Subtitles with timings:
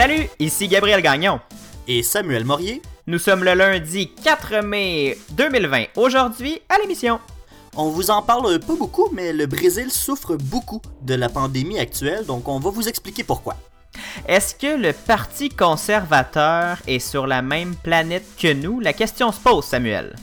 [0.00, 1.40] Salut, ici Gabriel Gagnon.
[1.88, 2.82] Et Samuel Morier.
[3.08, 5.86] Nous sommes le lundi 4 mai 2020.
[5.96, 7.18] Aujourd'hui, à l'émission.
[7.74, 12.24] On vous en parle pas beaucoup, mais le Brésil souffre beaucoup de la pandémie actuelle,
[12.26, 13.56] donc on va vous expliquer pourquoi.
[14.28, 18.78] Est-ce que le Parti conservateur est sur la même planète que nous?
[18.78, 20.14] La question se pose, Samuel.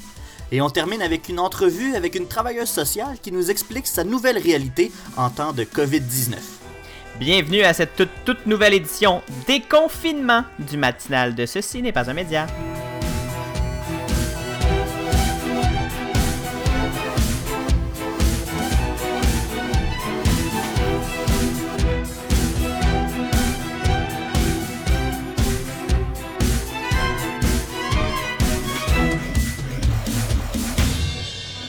[0.54, 4.38] Et on termine avec une entrevue avec une travailleuse sociale qui nous explique sa nouvelle
[4.38, 6.65] réalité en temps de COVID-19.
[7.18, 12.14] Bienvenue à cette toute, toute nouvelle édition Déconfinement du matinal de Ceci n'est pas un
[12.14, 12.46] média.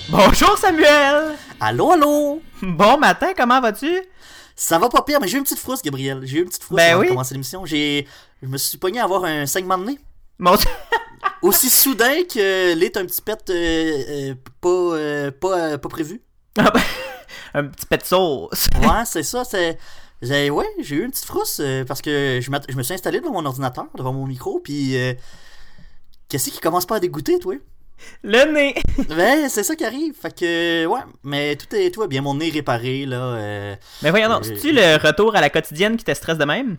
[0.09, 1.37] Bonjour Samuel!
[1.61, 2.42] Allô, allô!
[2.62, 4.03] Bon matin, comment vas-tu?
[4.59, 6.20] Ça va pas pire, mais j'ai eu une petite frousse, Gabriel.
[6.24, 7.06] J'ai eu une petite frousse Ben avant oui.
[7.06, 7.66] de commencer l'émission.
[7.66, 8.09] J'ai...
[8.42, 9.98] Je me suis pogné à avoir un saignement de nez.
[10.39, 10.56] Mon.
[11.42, 16.22] Aussi soudain que l'est un petit pet euh, euh, pas, euh, pas, pas prévu.
[16.56, 16.81] Ah ben,
[17.55, 18.66] un petit pet de sauce.
[18.81, 19.44] Ouais, c'est ça.
[19.44, 19.78] C'est...
[20.22, 20.48] J'ai...
[20.48, 23.44] Ouais, j'ai eu une petite frousse parce que je, je me suis installé devant mon
[23.44, 24.97] ordinateur, devant mon micro, puis...
[26.28, 27.55] Qu'est-ce qui commence pas à dégoûter, toi?
[28.22, 28.75] Le nez.
[29.08, 30.14] Ben, c'est ça qui arrive.
[30.20, 32.22] Fait que, ouais, mais tout est tout va bien.
[32.22, 33.16] Mon nez réparé, là.
[33.16, 36.44] euh, Mais voyons donc, Euh, c'est-tu le retour à la quotidienne qui te stresse de
[36.44, 36.77] même?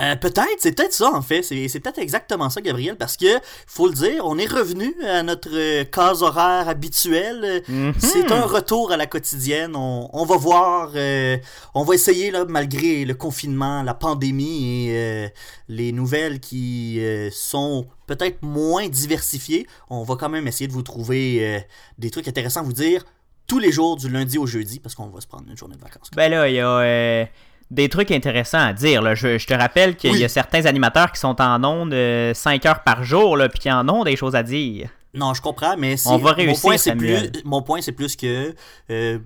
[0.00, 1.42] Euh, peut-être, c'est peut-être ça en fait.
[1.42, 3.26] C'est, peut-être exactement ça, Gabriel, parce que
[3.66, 7.62] faut le dire, on est revenu à notre euh, case horaire habituelle.
[7.68, 7.94] Mhm.
[7.98, 9.74] C'est un retour à la quotidienne.
[9.74, 11.38] On, on va voir, euh,
[11.74, 15.28] on va essayer là, malgré le confinement, la pandémie et euh,
[15.68, 17.00] les nouvelles qui
[17.32, 19.66] sont peut-être moins diversifiées.
[19.90, 21.64] On va quand même essayer de vous trouver
[21.98, 23.04] des trucs intéressants à vous dire
[23.46, 25.80] tous les jours du lundi au jeudi, parce qu'on va se prendre une journée de
[25.80, 26.10] vacances.
[26.14, 27.28] Ben là, il y a
[27.70, 29.02] des trucs intéressants à dire.
[29.02, 29.14] Là.
[29.14, 30.20] Je, je te rappelle qu'il Oui.
[30.20, 31.94] y a certains animateurs qui sont en ondes
[32.34, 34.88] 5 heures par jour, là, puis qui en ont des choses à dire.
[35.14, 38.16] Non, je comprends, mais c'est- On va mon point, c'est plus, mon point, c'est plus
[38.16, 38.54] que
[38.90, 39.18] euh,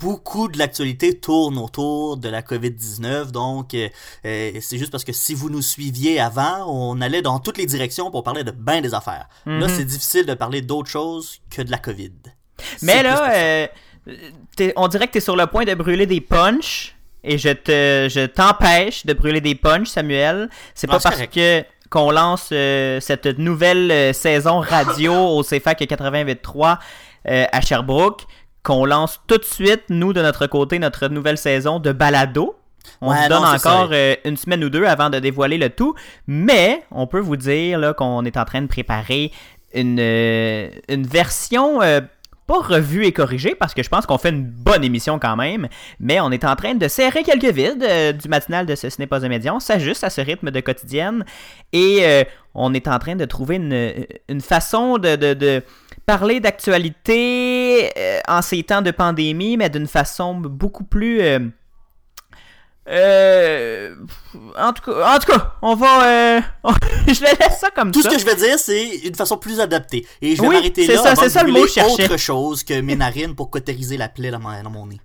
[0.00, 3.30] beaucoup de l'actualité tourne autour de la COVID-19.
[3.30, 3.88] Donc, euh,
[4.26, 7.66] euh, c'est juste parce que si vous nous suiviez avant, on allait dans toutes les
[7.66, 9.28] directions pour parler de bien des affaires.
[9.46, 9.68] Là, Mhm.
[9.68, 12.12] c'est difficile de parler d'autre chose que de la COVID.
[12.82, 13.66] Mais là, euh,
[14.76, 16.93] on dirait que tu es sur le point de brûler des punchs.
[17.24, 20.48] Et je te je t'empêche de brûler des punchs, Samuel.
[20.74, 26.78] C'est pas parce que qu'on lance euh, cette nouvelle euh, saison radio au CFAC 88.3
[27.28, 28.22] euh, à Sherbrooke
[28.64, 32.56] qu'on lance tout de suite, nous, de notre côté, notre nouvelle saison de balado.
[33.00, 35.70] On Ouais, vous donne non, encore euh, une semaine ou deux avant de dévoiler le
[35.70, 35.94] tout.
[36.26, 39.30] Mais on peut vous dire là, qu'on est en train de préparer
[39.74, 42.00] une, euh, une version euh,
[42.46, 45.68] pas revue et corrigée, parce que je pense qu'on fait une bonne émission quand même,
[45.98, 49.00] mais on est en train de serrer quelques vides euh, du matinal de ce Ce
[49.00, 49.54] n'est pas un média.
[49.54, 51.24] On s'ajuste à ce rythme de quotidienne
[51.72, 52.24] et euh,
[52.54, 55.62] on est en train de trouver une, façon de
[56.06, 61.22] parler d'actualité euh, en ces temps de pandémie, mais d'une façon beaucoup plus...
[62.88, 63.94] euh,
[64.58, 66.06] en, tout cas, en tout cas, on va...
[66.06, 66.40] euh,
[67.08, 68.10] je laisse ça comme Tout ça.
[68.10, 70.06] ce que je vais dire, c'est une façon plus adaptée.
[70.20, 72.62] Et je vais Oui, m'arrêter c'est là ça, avant c'est ça le mot autre chose
[72.62, 75.00] que mes narines pour cautériser la plaie dans, mon- dans mon nez.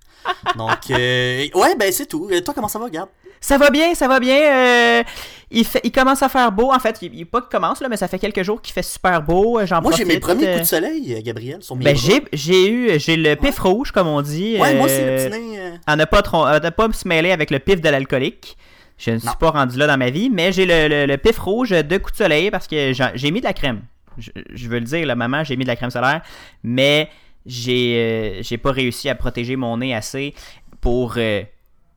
[0.57, 2.28] Donc, euh, ouais, ben c'est tout.
[2.31, 3.09] Euh, Toi, comment ça va, regarde?
[3.41, 4.38] Ça va bien, ça va bien.
[4.38, 5.03] euh,
[5.51, 6.72] il, fait, il commence à faire beau.
[6.73, 8.83] En fait, il, il pas qu'il commence, là, mais ça fait quelques jours qu'il fait
[8.83, 9.59] super beau.
[9.59, 12.22] euh, J'en Moi, j'ai mes premiers euh, coups de soleil, Gabriel, sur mes Ben, j'ai,
[12.33, 14.57] j'ai eu j'ai le pif rouge, comme on dit.
[14.59, 15.59] Ouais, moi aussi, le petit nez.
[15.88, 16.22] à ne pas,
[16.59, 18.57] ne pas se mêler avec le pif de l'alcoolique.
[18.97, 21.39] Je ne suis pas rendu là dans ma vie, mais j'ai le, le- le pif
[21.39, 23.81] rouge de coups de soleil parce que j'ai mis de la crème.
[24.17, 26.21] Je, je veux le dire, la maman, j'ai mis de la crème solaire,
[26.63, 27.09] mais
[27.45, 27.95] j'ai
[28.39, 30.33] euh, j'ai pas réussi à protéger mon nez assez
[30.81, 31.41] pour euh,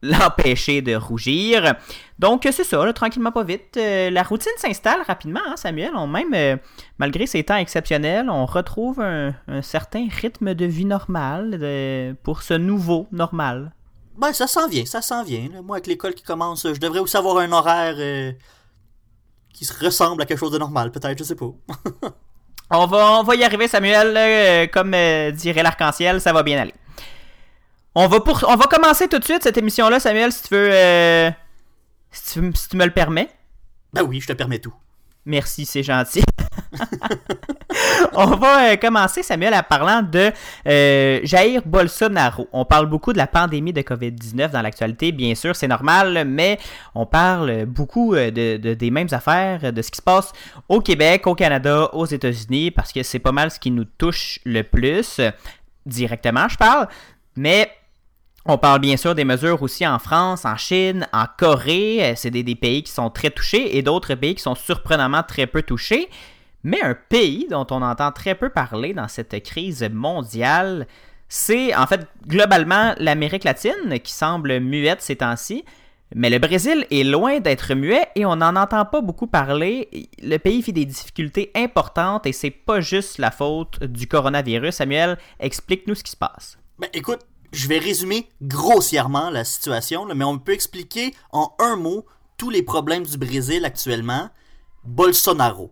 [0.02, 1.74] l'empêcher de rougir.
[2.18, 3.76] Donc c'est ça, là, tranquillement pas vite.
[3.76, 5.92] Euh, la routine s'installe rapidement, hein, Samuel.
[5.94, 6.56] On même, euh,
[6.98, 12.42] malgré ces temps exceptionnels, on retrouve un, un certain rythme de vie normal de- pour
[12.42, 13.72] ce nouveau normal.
[14.18, 15.48] Ben, ça s'en vient, ça s'en vient.
[15.52, 15.62] là.
[15.62, 18.32] Moi, avec l'école qui commence, je devrais aussi avoir un horaire euh,
[19.54, 21.47] qui se ressemble à quelque chose de normal, peut-être, je sais pas.
[22.74, 24.71] On va, on va y arriver, Samuel.
[24.71, 24.92] comme
[25.34, 26.72] dirait l'arc-en-ciel, ça va bien aller.
[27.94, 30.71] On va, pour, on va commencer tout de suite cette émission-là, Samuel, si tu veux.
[30.72, 31.30] euh,
[32.10, 33.28] si, tu, si tu me le permets.
[33.92, 34.72] Ben oui, je te permets tout.
[35.27, 36.22] Merci, c'est gentil.
[38.15, 40.33] On va euh, commencer, Samuel, en parlant de
[40.66, 42.48] euh, Jair Bolsonaro.
[42.53, 46.59] On parle beaucoup de la pandémie de COVID-19 dans l'actualité, bien sûr, c'est normal, mais
[46.94, 50.33] on parle beaucoup de, de- des mêmes affaires, de ce qui se passe
[50.68, 54.41] au Québec, au Canada, aux États-Unis, parce que c'est pas mal ce qui nous touche
[54.44, 55.21] le plus,
[55.86, 56.89] directement, je parle.
[57.36, 57.71] Mais
[58.44, 61.98] On parle bien sûr des mesures aussi en France, en Chine, en Corée.
[62.03, 65.22] Euh, c'est des, des, pays qui sont très touchés et d'autres pays qui sont surprenamment
[65.22, 66.09] très peu touchés.
[66.65, 70.86] Mais un pays dont on entend très peu parler dans cette crise mondiale,
[71.28, 75.65] c'est en fait globalement l'Amérique latine qui semble muette ces temps-ci.
[76.15, 79.89] Mais le Brésil est loin d'être muet et on n'en entend pas beaucoup parler.
[80.22, 84.74] Le pays vit des difficultés importantes et c'est pas juste la faute du coronavirus.
[84.74, 86.59] Samuel, explique-nous ce qui se passe.
[86.78, 87.21] Ben, écoute,
[87.53, 92.07] je vais résumer grossièrement la situation, mais on peut expliquer en un mot
[92.39, 94.31] tous les problèmes du Brésil actuellement.
[94.84, 95.71] Bolsonaro.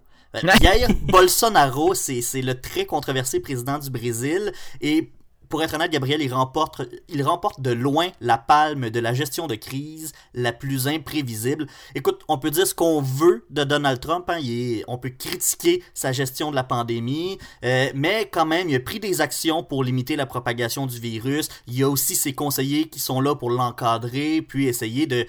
[0.60, 5.10] Hier, Bolsonaro, c'est le très controversé président du Brésil et
[5.50, 10.12] pour être honnête, Gabriel, il remporte, de loin la palme de la gestion de crise
[10.32, 11.66] la plus imprévisible.
[11.96, 14.38] Écoute, on peut dire ce qu'on veut de Donald Trump, hein,
[14.86, 19.00] on peut critiquer sa gestion de la pandémie, euh, mais quand même, il a pris
[19.00, 21.48] des actions pour limiter la propagation du virus.
[21.66, 25.26] Il y a aussi ses conseillers qui sont là pour l'encadrer, puis essayer de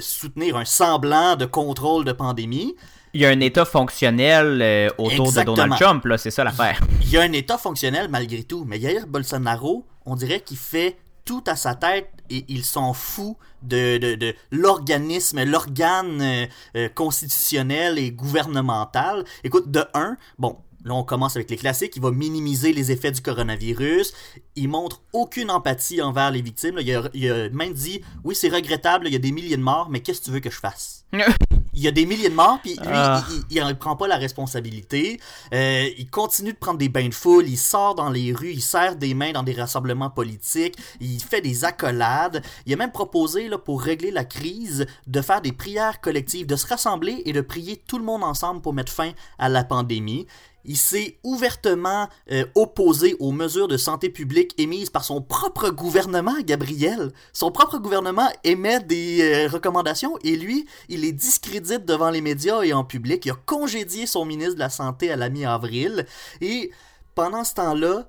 [0.00, 2.76] soutenir un semblant de contrôle de pandémie
[3.12, 6.80] il y a un État fonctionnel euh, autour de Donald Trump, là, c'est ça l'affaire.
[7.02, 10.96] Il y a un État fonctionnel malgré tout, mais Jair Bolsonaro, on dirait qu'il fait
[11.24, 16.46] tout à sa tête et il s'en fout de, de, l'organisme, l'organe euh,
[16.76, 19.24] euh, constitutionnel et gouvernemental.
[19.44, 21.94] Écoute, de un, bon, Là, on commence avec les classiques.
[21.96, 24.14] Il va minimiser les effets du coronavirus.
[24.56, 26.78] Il montre aucune empathie envers les victimes.
[26.80, 29.62] Il a, il a même dit Oui, c'est regrettable, il y a des milliers de
[29.62, 31.04] morts, mais qu'est-ce que tu veux que je fasse?
[31.80, 33.24] Il y a des milliers de morts, puis lui, ah.
[33.48, 35.18] il ne prend pas la responsabilité.
[35.54, 37.48] Euh, il continue de prendre des bains de foule.
[37.48, 38.52] Il sort dans les rues.
[38.52, 40.76] Il serre des mains dans des rassemblements politiques.
[41.00, 42.42] Il fait des accolades.
[42.66, 46.56] Il a même proposé, là, pour régler la crise, de faire des prières collectives, de
[46.56, 50.26] se rassembler et de prier tout le monde ensemble pour mettre fin à la pandémie.
[50.64, 56.34] Il s'est ouvertement euh, opposé aux mesures de santé publique émises par son propre gouvernement,
[56.44, 57.12] Gabriel.
[57.32, 62.62] Son propre gouvernement émet des euh, recommandations et lui, il les discrédite devant les médias
[62.62, 63.24] et en public.
[63.26, 66.06] Il a congédié son ministre de la Santé à la mi-avril.
[66.40, 66.70] Et
[67.14, 68.08] pendant ce temps-là,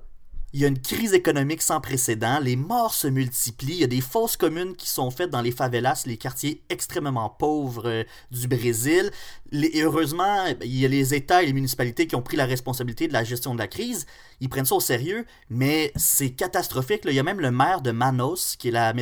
[0.54, 3.88] il y a une crise économique sans précédent, les morts se multiplient, il y a
[3.88, 8.48] des fausses communes qui sont faites dans les favelas, les quartiers extrêmement pauvres euh, du
[8.48, 9.10] Brésil.
[9.52, 13.08] et heureusement, il y a les États et les municipalités qui ont pris la responsabilité
[13.08, 14.06] de la gestion de la crise.
[14.40, 17.02] Ils prennent ça au sérieux, mais c'est catastrophique.
[17.06, 18.92] Il y a même le maire de Manos, qui est la,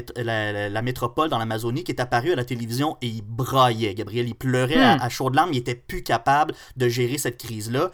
[0.69, 3.95] la, métropole dans l'Amazonie, qui est apparu à la télévision et il braillait.
[3.95, 5.03] Gabriel, il pleurait à, hmm.
[5.03, 7.91] à chaudes larmes, il était plus capable de gérer cette crise-là.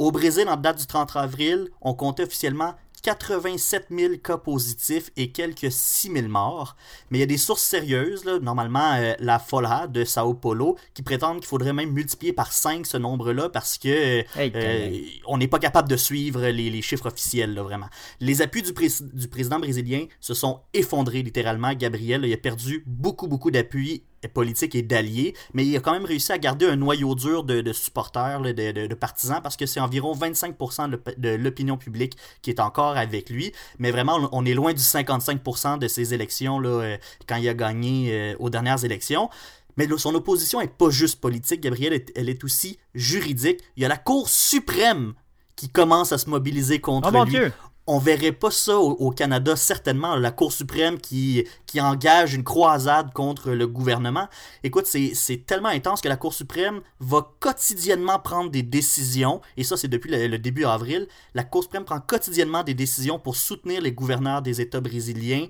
[0.00, 5.30] Au Brésil, en date du 30 avril, on comptait officiellement 87 000 cas positifs et
[5.32, 6.76] quelques 6 000 morts.
[7.10, 11.02] Mais il y a des sources sérieuses, normalement euh, la FOLA de Sao Paulo, qui
[11.02, 15.58] prétendent qu'il faudrait même multiplier par 5 ce nombre-là parce que euh, on n'est pas
[15.58, 17.88] capable de suivre les, chiffres officiels, vraiment.
[18.20, 21.72] Les appuis du, du, président brésilien se sont effondrés littéralement.
[21.74, 26.04] Gabriel il a perdu beaucoup, beaucoup d'appuis politique et d'alliés, mais il a quand même
[26.04, 30.14] réussi à garder un noyau dur de, supporters, de, de, partisans, parce que c'est environ
[30.14, 33.52] 25% de l'opinion publique qui est encore avec lui.
[33.78, 36.96] Mais vraiment, on est loin du 55% de ces élections là, euh,
[37.26, 39.30] quand il a gagné euh, aux dernières élections.
[39.76, 43.60] Mais son opposition est pas juste politique, Gabriel, elle est aussi juridique.
[43.76, 45.14] Il y a la Cour suprême
[45.56, 47.38] qui commence à se mobiliser contre oh, lui
[47.86, 53.12] on verrait pas ça au, Canada, certainement, la Cour suprême qui, qui engage une croisade
[53.12, 54.28] contre le gouvernement.
[54.62, 59.76] Écoute, c'est tellement intense que la Cour suprême va quotidiennement prendre des décisions, et ça
[59.76, 63.92] c'est depuis le, début avril, la Cour suprême prend quotidiennement des décisions pour soutenir les
[63.92, 65.46] gouverneurs des États brésiliens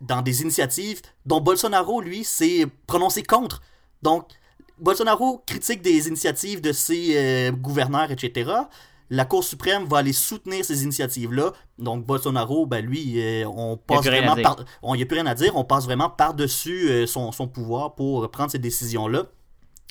[0.00, 3.60] dans des initiatives dont Bolsonaro, lui, s'est prononcé contre.
[4.00, 4.28] Donc,
[4.78, 8.62] Bolsonaro critique des initiatives de ses euh, gouverneurs, etc
[9.10, 11.52] la Cour suprême va aller soutenir ces initiatives-là.
[11.78, 14.56] Donc Bolsonaro, ben lui, euh, on passe vraiment par...
[14.82, 17.94] Il n'y a plus rien à dire, on passe vraiment par-dessus euh, son, son, pouvoir
[17.94, 19.24] pour prendre ces décisions-là.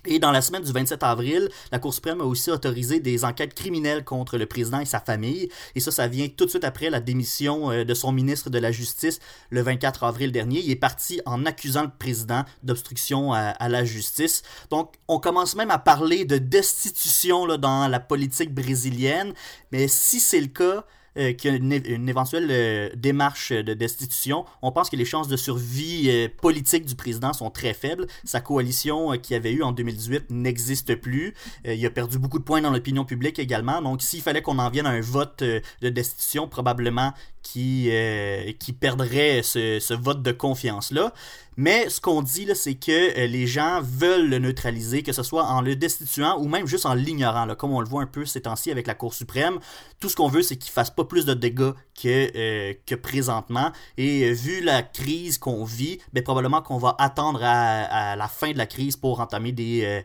[0.05, 3.53] Et dans la semaine du 27 avril, la Cour suprême a aussi autorisé des enquêtes
[3.53, 5.49] criminelles contre le président et sa famille.
[5.75, 8.59] Et ça, ça vient tout de suite après la démission euh, de son ministre de
[8.59, 10.61] la Justice le 24 avril dernier.
[10.61, 14.43] Il est parti en accusant le président d'obstruction à, la justice.
[14.69, 19.33] Donc, on commence même à parler de destitution dans la politique brésilienne.
[19.71, 20.85] Mais si c'est le cas,
[21.17, 26.27] euh, une, éventuelle euh, démarche de destitution, on pense que les chances de survie euh,
[26.41, 28.07] politique du président sont très faibles.
[28.23, 31.33] Sa coalition qu'il avait eu en 2018 n'existe plus.
[31.65, 33.81] il a perdu beaucoup de points dans l'opinion publique également.
[33.81, 37.13] Donc, s'il fallait qu'on en vienne à un vote de destitution, probablement
[37.47, 41.13] qui, euh, qui perdrait ce, vote de confiance-là.
[41.55, 45.45] Mais ce qu'on dit, c'est que euh, les gens veulent le neutraliser, que ce soit
[45.45, 48.41] en le destituant ou même juste en l'ignorant, comme on le voit un peu ces
[48.41, 49.59] temps-ci avec la Cour suprême.
[49.99, 53.71] Tout ce qu'on veut, c'est qu'il fasse pas plus de dégâts que, euh, présentement.
[53.97, 58.57] Et vu la crise qu'on vit, ben, probablement qu'on va attendre à, la fin de
[58.57, 60.03] la crise pour entamer des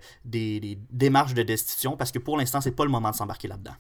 [0.91, 3.75] démarches de destitution, parce que pour l'instant, c'est pas le moment de s'embarquer là-dedans.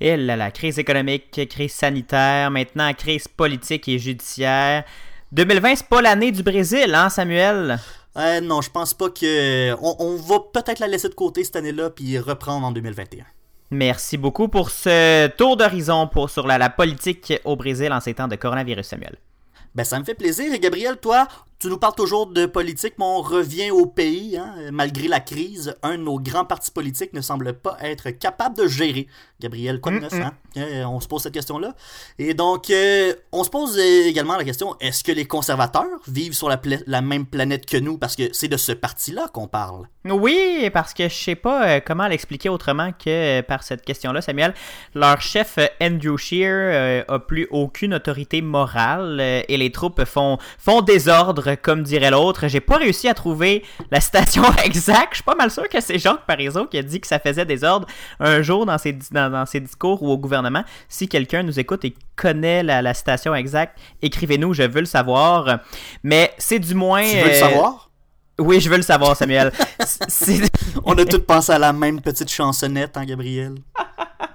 [0.00, 4.84] Et là, la crise économique, crise sanitaire, maintenant crise politique et judiciaire.
[5.32, 7.78] 2020, c'est pas l'année du Brésil, hein, Samuel?
[8.16, 9.74] Euh, non, je pense pas que.
[9.80, 13.24] On, va peut-être la laisser de côté cette année-là, puis reprendre en 2021.
[13.70, 18.14] Merci beaucoup pour ce tour d'horizon pour, sur la, la politique au Brésil en ces
[18.14, 19.16] temps de coronavirus, Samuel.
[19.74, 20.52] Ben, ça me fait plaisir.
[20.52, 21.26] Et Gabriel, toi,
[21.64, 24.36] tu nous parles toujours de politique, mais on revient au pays.
[24.36, 24.54] Hein.
[24.70, 28.66] Malgré la crise, un de nos grands partis politiques ne semble pas être capable de
[28.66, 29.06] gérer.
[29.40, 30.34] Gabriel, quoi de neuf, hein?
[30.58, 31.74] Euh, on se pose cette question-là.
[32.18, 36.50] Et donc, euh, on se pose également la question, est-ce que les conservateurs vivent sur
[36.50, 37.96] la, la même planète que nous?
[37.96, 39.88] Parce que c'est de ce parti-là qu'on parle.
[40.04, 44.52] Oui, parce que je sais pas euh, comment l'expliquer autrement que par cette question-là, Samuel.
[44.94, 51.53] Leur chef, Andrew Shear, a plus aucune autorité morale et les troupes font, font désordre,
[51.60, 52.48] comme dirait l'autre.
[52.48, 55.12] J'ai pas réussi à trouver la citation exacte.
[55.12, 57.44] Je suis pas mal sûr que c'est Jacques Parizeau qui a dit que ça faisait
[57.44, 57.86] désordre
[58.20, 60.64] un jour dans ses, dans, dans ses discours ou au gouvernement.
[60.88, 65.60] Si quelqu'un nous écoute et connaît la, citation exacte, écrivez-nous, je veux le savoir.
[66.02, 67.02] Mais c'est du moins.
[67.02, 67.90] Tu veux le euh, savoir?
[68.38, 69.52] Oui, je veux le savoir, Samuel.
[70.84, 73.54] On a tous pensé à la même petite chansonnette, hein, Gabriel?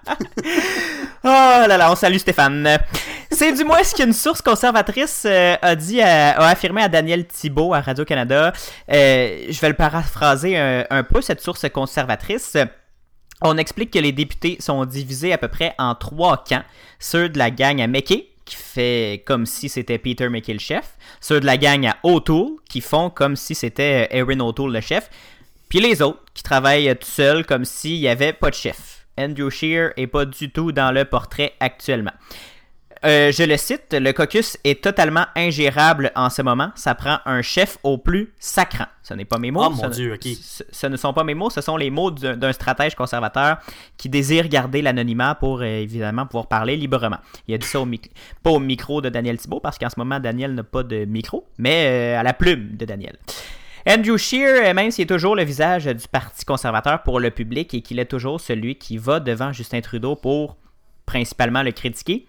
[0.10, 0.16] oh
[1.68, 2.80] là là, on salue Stéphane.
[3.40, 7.74] C'est du moins ce qu'une source conservatrice euh, a dit, a affirmé à Daniel Thibault
[7.74, 8.52] à Radio-Canada.
[8.92, 12.58] Euh, je vais le paraphraser un, peu, cette source conservatrice.
[13.42, 16.66] On explique que les députés sont divisés à peu près en trois camps.
[17.00, 20.98] Ceux de la gang à McKay, qui fait comme si c'était Peter McKay le chef.
[21.22, 25.10] Ceux de la gang à O'Toole, qui font comme si c'était Erin O'Toole le chef.
[25.70, 29.06] Puis les autres, qui travaillent tout seuls comme s'il n'y avait pas de chef.
[29.18, 32.12] Andrew Shear est pas du tout dans le portrait actuellement.
[33.06, 36.72] Euh, je le cite, le caucus est totalement ingérable en ce moment.
[36.76, 38.88] Ça prend un chef au plus sacrant.
[39.04, 39.64] Ce n'est pas mes mots.
[39.68, 40.28] Oh mon Dieu, ok.
[40.72, 43.58] Ce, ne sont pas mes mots, ce sont les mots d'un stratège conservateur
[43.98, 47.20] qui désire garder l'anonymat pour euh, évidemment pouvoir parler librement.
[47.48, 47.88] Il a dit ça au
[48.44, 51.48] pas au micro de Daniel Thibault parce qu'en ce moment Daniel n'a pas de micro,
[51.58, 53.18] mais euh, à la plume de Daniel.
[53.88, 57.82] Andrew Scheer, même s'il est toujours le visage du Parti conservateur pour le public et
[57.82, 60.58] qu'il est toujours celui qui va devant Justin Trudeau pour
[61.06, 62.28] principalement le critiquer,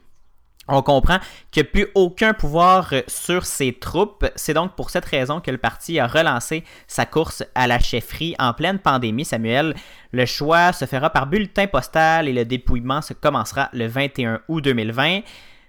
[0.71, 1.19] on comprend
[1.51, 4.27] qu'il n'y a plus aucun pouvoir euh, sur ses troupes.
[4.37, 8.35] C'est donc pour cette raison que le parti a relancé sa course à la chefferie
[8.39, 9.75] en pleine pandémie, Samuel.
[10.13, 14.63] Le choix se fera par bulletin postal et le dépouillement se commencera le 21 août
[14.63, 15.21] 2020.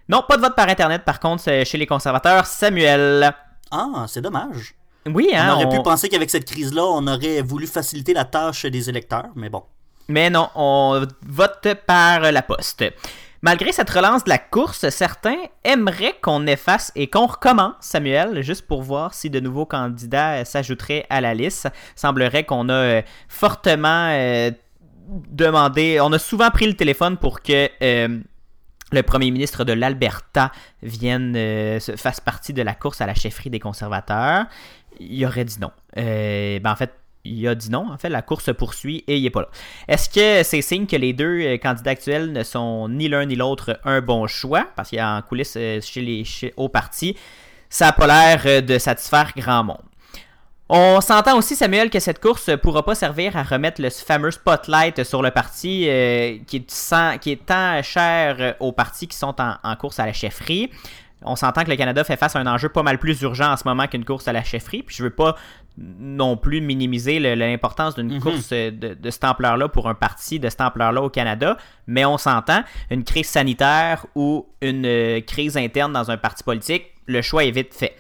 [0.10, 3.34] Non, pas de vote par Internet par contre chez les conservateurs, Samuel.
[3.72, 4.75] Ah, c'est dommage.
[5.08, 8.65] Oui, hein, on aurait pu penser qu'avec cette crise-là, on aurait voulu faciliter la tâche
[8.65, 9.63] des électeurs, mais bon.
[10.08, 12.84] Mais non, on vote par la poste.
[13.43, 18.67] Malgré cette relance de la course, certains aimeraient qu'on efface et qu'on recommence, Samuel, juste
[18.67, 21.67] pour voir si de nouveaux candidats s'ajouteraient à la liste.
[21.95, 24.51] Semblerait qu'on a euh, fortement euh,
[25.31, 28.19] demandé, on a souvent pris le téléphone pour que euh,
[28.91, 30.51] le premier ministre de l'Alberta
[30.83, 34.45] vienne fasse partie de la course à la chefferie des conservateurs.
[35.00, 35.71] Il aurait dit non.
[35.95, 36.91] ben en fait,
[37.23, 37.91] il a dit non.
[37.91, 39.49] En fait, la course se poursuit et il n'est pas là.
[39.87, 43.35] Est-ce que c'est signe que les deux euh, candidats actuels ne sont ni l'un ni
[43.35, 44.67] l'autre un bon choix?
[44.75, 47.15] Parce qu'il y a en coulisses euh, chez les chez, au parti,
[47.69, 49.81] ça n'a pas l'air euh, de satisfaire grand monde.
[50.73, 54.31] On s'entend aussi, Samuel, que cette course ne pourra pas servir à remettre le fameux
[54.31, 55.81] spotlight sur le parti
[56.47, 60.71] qui, est, tant cher aux partis qui sont en, en course à la chefferie.
[61.23, 63.57] On s'entend que le Canada fait face à un enjeu pas mal plus urgent en
[63.57, 64.81] ce moment qu'une course à la chefferie.
[64.81, 65.35] Puis je veux pas
[65.77, 68.19] non plus minimiser l'importance d'une mhm.
[68.19, 72.17] course de, de cette ampleur-là pour un parti de cette ampleur-là au Canada, mais on
[72.17, 77.45] s'entend, une crise sanitaire ou une euh, crise interne dans un parti politique, le choix
[77.45, 77.95] est vite fait.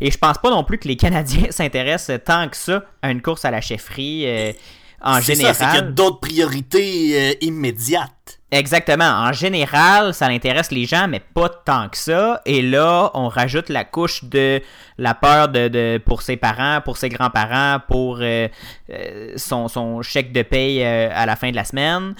[0.00, 3.22] Et je pense pas non plus que les Canadiens s'intéressent tant que ça à une
[3.22, 4.52] course à la chefferie euh,
[5.00, 5.54] en général.
[5.54, 8.40] C'est qu'il y a d'autres priorités euh, immédiates.
[8.54, 9.04] Exactement.
[9.04, 12.40] En général, ça intéresse les gens, mais pas tant que ça.
[12.46, 14.62] Et là, on rajoute la couche de
[14.96, 18.46] la peur de, pour ses parents, pour ses grands-parents, pour euh,
[18.90, 22.14] euh, son, chèque de paye euh, à la fin de la semaine.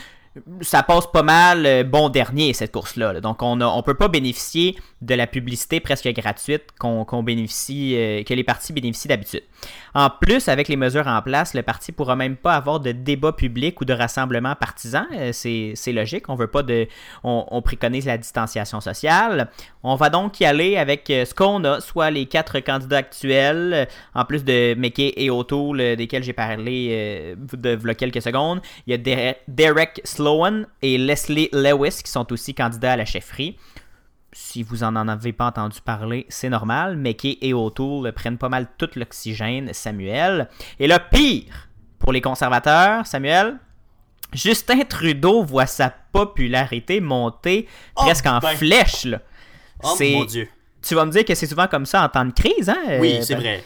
[0.63, 3.21] Ça passe pas mal euh, bon dernier, cette course-là.
[3.21, 8.23] Donc, on ne on peut pas bénéficier de la publicité presque gratuite qu'on bénéficie, euh,
[8.25, 9.43] que les partis bénéficient d'habitude.
[9.95, 13.33] En plus, avec les mesures en place, le parti pourra même pas avoir de débat
[13.33, 15.05] public ou de rassemblement partisan.
[15.13, 16.29] Euh, c'est logique.
[16.29, 16.89] On veut pas de.
[17.23, 19.49] On, préconise la distanciation sociale.
[19.83, 24.25] On va donc y aller avec ce qu'on a, soit les quatre candidats actuels, en
[24.27, 28.61] plus de McKay et O'Toole, desquels j'ai parlé de, quelques secondes.
[28.87, 30.24] Il y a Derek Sloan
[30.83, 33.57] et Leslie Lewis qui sont aussi candidats à la chefferie.
[34.33, 36.97] Si vous en en avez pas entendu parler, c'est normal.
[36.97, 40.49] McKay et O'Toole prennent pas mal tout l'oxygène, Samuel.
[40.81, 43.59] Et le pire pour les conservateurs, Samuel,
[44.33, 48.57] Justin Trudeau voit sa popularité monter oh, presque en ben.
[48.57, 49.07] flèche.
[49.83, 50.49] Oh mon Dieu.
[50.83, 52.99] Tu vas me dire que c'est souvent comme ça en temps de crise, hein?
[53.01, 53.63] Oui, c'est vrai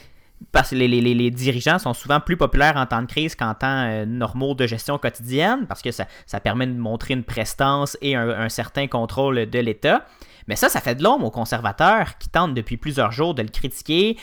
[0.53, 4.07] parce que les, dirigeants sont souvent plus populaires en temps de crise qu'en temps euh,
[4.07, 6.07] normaux de gestion quotidienne, parce que ça,
[6.43, 10.07] permet de montrer une prestance et un, certain contrôle de l'État.
[10.47, 13.49] Mais ça, ça fait de l'ombre aux conservateurs qui tentent depuis plusieurs jours de le
[13.49, 14.17] critiquer,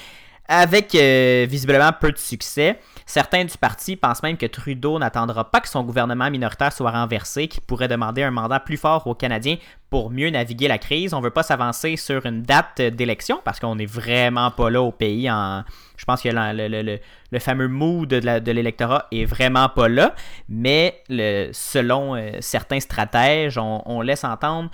[0.47, 2.79] avec euh, visiblement peu de succès.
[3.07, 7.47] Certains du parti pensent même que Trudeau n'attendra pas que son gouvernement minoritaire soit renversé,
[7.47, 9.57] qu'il pourrait demander un mandat plus fort aux Canadiens
[9.89, 11.13] pour mieux naviguer la crise.
[11.13, 14.81] On ne veut pas s'avancer sur une date d'élection parce qu'on n'est vraiment pas là
[14.81, 15.29] au pays.
[15.29, 15.63] En...
[15.97, 20.15] Je pense que le, fameux mood de l'électorat est vraiment pas là.
[20.49, 24.69] Mais selon euh, certains stratèges, on, laisse entendre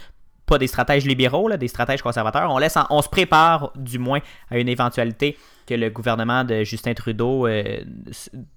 [0.45, 2.49] pas des stratèges libéraux, des stratèges conservateurs.
[2.51, 5.37] On, laisse on se prépare du moins à une éventualité
[5.71, 7.79] que le gouvernement de Justin Trudeau euh,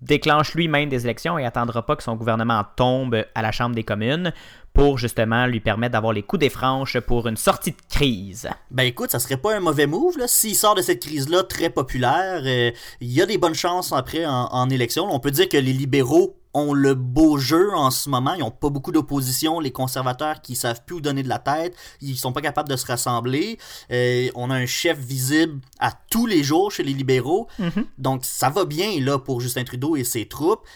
[0.02, 3.84] déclenche lui-même des élections et attendra pas que son gouvernement tombe à la Chambre des
[3.84, 4.32] communes
[4.72, 8.48] pour justement lui permettre d'avoir les coups des franches pour une sortie de crise.
[8.72, 10.26] Ben écoute, ça serait pas un mauvais move là.
[10.26, 14.26] S'il sort de cette crise-là très populaire, euh, il y a des bonnes chances après
[14.26, 15.06] en, en élection.
[15.08, 18.34] On peut dire que les libéraux ont le beau jeu en ce moment.
[18.34, 19.60] Ils n'ont pas beaucoup d'opposition.
[19.60, 22.76] Les conservateurs qui savent plus où donner de la tête, ils sont pas capables de
[22.76, 23.58] se rassembler.
[23.90, 27.03] Euh, on a un chef visible à tous les jours chez les libéraux.
[27.04, 27.84] Mm-hmm.
[27.98, 30.66] Donc ça va bien là pour Justin Trudeau et ses troupes.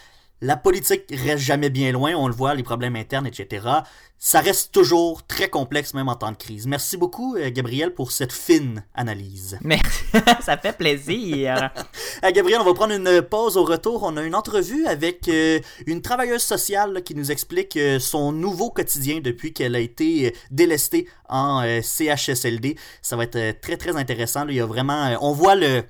[0.41, 3.67] La politique reste jamais bien loin, on le voit, les problèmes internes, etc.
[4.21, 6.69] Ça reste toujours très complexe, même en temps de crise.
[6.69, 9.59] Merci beaucoup, euh, Gabriel, pour cette fine analyse.
[9.63, 10.05] Merci,
[10.41, 11.71] ça fait plaisir.
[12.25, 14.03] Euh, Gabriel, on va prendre une pause au retour.
[14.03, 19.21] On a une entrevue avec euh, une travailleuse sociale qui nous explique son nouveau quotidien
[19.21, 22.77] depuis qu'elle a été délestée en CHSLD.
[23.03, 24.49] Ça va être très, très intéressant.
[24.49, 25.17] Il y a vraiment...
[25.21, 25.85] on voit le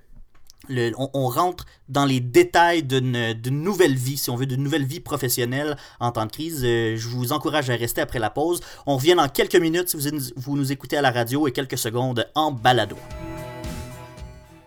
[0.68, 5.76] on, rentre dans les détails d'une nouvelle vie, si on veut, d'une nouvelle vie professionnelle
[6.00, 6.62] en temps de crise.
[6.64, 8.60] Euh, je vous encourage à rester après la pause.
[8.86, 12.26] On revient dans quelques minutes si vous, nous écoutez à la radio et quelques secondes
[12.34, 12.96] en balado.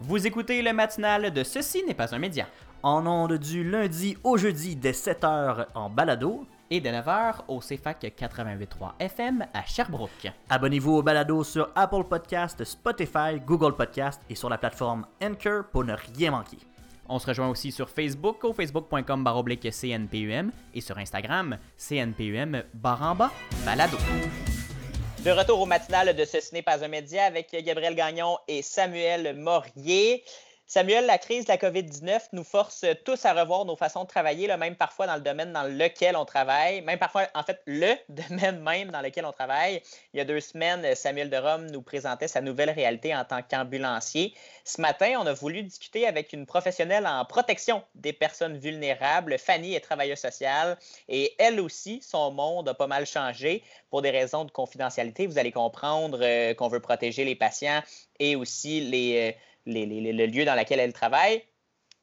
[0.01, 2.47] Vous écoutez le matinal de Ceci n'est pas un média.
[2.83, 8.13] En ondes du lundi au jeudi dès 7h en balado et de 9h au CFAC
[8.17, 10.31] 88.3 FM à Sherbrooke.
[10.49, 15.83] Abonnez-vous au balado sur Apple Podcast, Spotify, Google Podcast et sur la plateforme Anchor pour
[15.83, 16.57] ne rien manquer.
[17.09, 23.31] On se rejoint aussi sur Facebook au facebook.com baroblique CNPUM et sur Instagram CNPUM baramba
[23.65, 23.97] balado.
[25.25, 29.35] De retour au matinal de Ce n'est pas un média avec Gabriel Gagnon et Samuel
[29.37, 30.23] Morier.
[30.73, 34.47] Samuel, la crise de la COVID-19 nous force tous à revoir nos façons de travailler,
[34.55, 38.61] même parfois dans le domaine dans lequel on travaille, même parfois, en fait, le domaine
[38.61, 39.81] même dans lequel on travaille.
[40.13, 43.41] Il y a deux semaines, Samuel de Rome nous présentait sa nouvelle réalité en tant
[43.41, 44.33] qu'ambulancier.
[44.63, 49.37] Ce matin, on a voulu discuter avec une professionnelle en protection des personnes vulnérables.
[49.39, 50.77] Fanny est travailleuse sociale
[51.09, 55.27] et elle aussi, son monde a pas mal changé pour des raisons de confidentialité.
[55.27, 57.81] Vous allez comprendre euh, qu'on veut protéger les patients
[58.21, 59.33] et aussi les...
[59.33, 61.43] Euh, le lieu dans lequel elle travaille.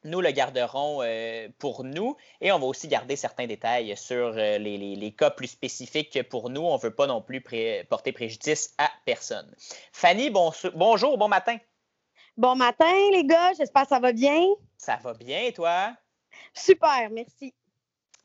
[0.05, 4.57] Nous le garderons euh, pour nous et on va aussi garder certains détails sur euh,
[4.57, 6.61] les, cas plus spécifiques pour nous.
[6.61, 7.43] On ne veut pas non plus
[7.89, 9.53] porter préjudice à personne.
[9.91, 11.57] Fanny, bonjour, bon matin.
[12.37, 13.51] Bon matin, les gars.
[13.57, 14.41] J'espère que ça va bien.
[14.77, 15.93] Ça va bien, toi?
[16.53, 17.53] Super, merci.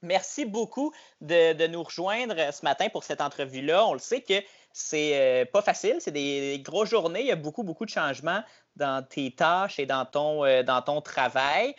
[0.03, 3.87] Merci beaucoup de, nous rejoindre ce matin pour cette entrevue-là.
[3.87, 4.35] On le sait que
[4.73, 8.43] c'est euh, pas facile, c'est des, grosses journées, il y a beaucoup, beaucoup de changements
[8.77, 11.75] dans tes tâches et dans ton, euh, dans ton travail.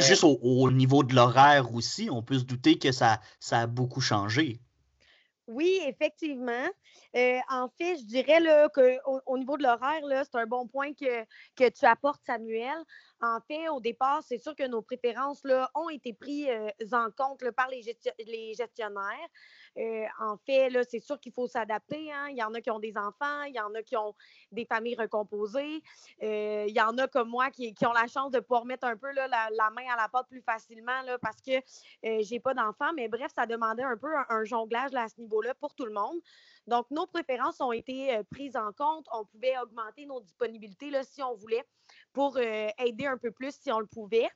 [0.00, 4.00] Juste au, niveau de l'horaire aussi, on peut se douter que ça, ça a beaucoup
[4.00, 4.60] changé.
[5.46, 6.68] Oui, effectivement.
[7.16, 8.40] Euh, en fait, je dirais
[8.74, 12.76] qu'au au niveau de l'horaire, c'est un bon point que, que tu apportes, Samuel.
[13.20, 16.48] En fait, au départ, c'est sûr que nos préférences là, ont été prises
[16.92, 17.82] en compte par les,
[18.54, 19.28] gestionnaires.
[19.78, 22.12] Euh, en fait, là, c'est sûr qu'il faut s'adapter.
[22.12, 22.28] Hein.
[22.30, 24.14] Il y en a qui ont des enfants, il y en a qui ont
[24.52, 25.82] des familles recomposées.
[26.22, 28.96] Euh, il y en a comme moi qui, ont la chance de pouvoir mettre un
[28.96, 29.26] peu la,
[29.70, 31.56] main à la porte plus facilement là, parce que
[32.06, 32.92] euh, j'ai pas d'enfants.
[32.94, 36.20] Mais bref, ça demandait un peu un, jonglage à ce niveau-là pour tout le monde.
[36.66, 39.06] Donc, nos préférences ont été prises en compte.
[39.12, 41.64] On pouvait augmenter nos disponibilités là, si on voulait
[42.12, 44.30] pour aider un peu plus si on le pouvait.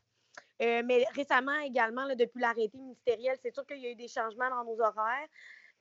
[0.60, 4.50] Euh, mais récemment également, depuis l'arrêté ministériel, c'est sûr qu'il y a eu des changements
[4.50, 5.28] dans nos horaires.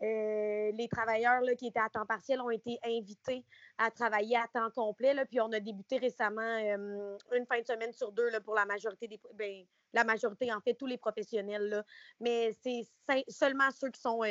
[0.03, 3.43] Euh, les travailleurs là, qui étaient à temps partiel ont été invités
[3.79, 5.15] à travailler à temps complet.
[5.15, 8.65] Là, puis on a débuté récemment euh, une fin de semaine sur deux pour la
[8.65, 11.83] majorité des ben, la majorité, en fait, tous les professionnels.
[12.19, 12.81] Mais c'est
[13.29, 14.21] seulement ceux qui sont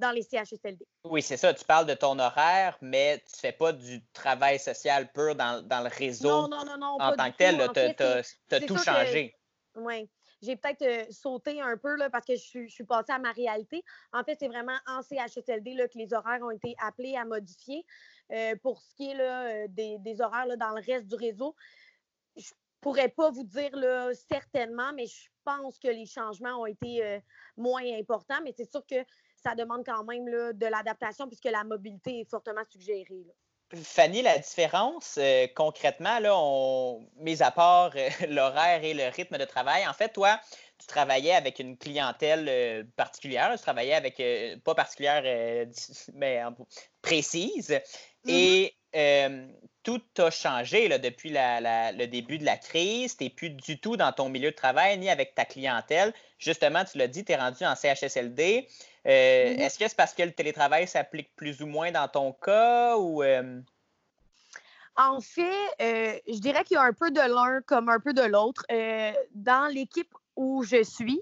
[0.00, 0.86] dans les CHSLD.
[1.04, 1.54] Oui, c'est ça.
[1.54, 5.64] Tu parles de ton horaire, mais tu ne fais pas du travail social pur dans,
[5.66, 8.24] dans le réseau non, non, non, non, en tant que tel.
[8.48, 9.34] Tu as, tout changé.
[9.76, 10.08] Oui.
[10.42, 13.82] J'ai peut-être euh, sauté un peu là, parce que je, suis passée à ma réalité.
[14.12, 17.84] En fait, c'est vraiment en CHSLD là, que les horaires ont été appelés à modifier.
[18.32, 21.54] Euh, pour ce qui est là, euh, des, horaires là, dans le reste du réseau,
[22.36, 26.66] je ne pourrais pas vous dire là, certainement, mais je pense que les changements ont
[26.66, 27.20] été
[27.56, 28.40] moins importants.
[28.42, 29.04] Mais c'est sûr que
[29.42, 33.26] ça demande quand même là, de l'adaptation puisque la mobilité est fortement suggérée.
[33.76, 39.38] Fanny, la différence, euh, concrètement, là, on, mis à part euh, l'horaire et le rythme
[39.38, 40.40] de travail, en fait, toi,
[40.78, 44.20] tu travaillais avec une clientèle euh, particulière, tu travaillais avec,
[44.64, 45.22] pas particulière,
[46.14, 46.42] mais
[47.00, 47.70] précise,
[48.24, 48.30] mm-hmm.
[48.30, 48.74] et
[49.82, 53.16] tout a changé là, depuis le début de la crise.
[53.16, 56.12] Tu n'es plus du tout dans ton milieu de travail ni avec ta clientèle.
[56.38, 58.66] Justement, tu l'as dit, tu es rendu en CHSLD.
[59.06, 59.60] Euh, mm-hmm.
[59.60, 63.22] Est-ce que c'est parce que le télétravail s'applique plus ou moins dans ton cas ou.
[63.22, 63.60] Euh?
[64.96, 68.12] En fait, euh, je dirais qu'il y a un peu de l'un comme un peu
[68.12, 68.64] de l'autre.
[69.34, 71.20] dans l'équipe où je suis,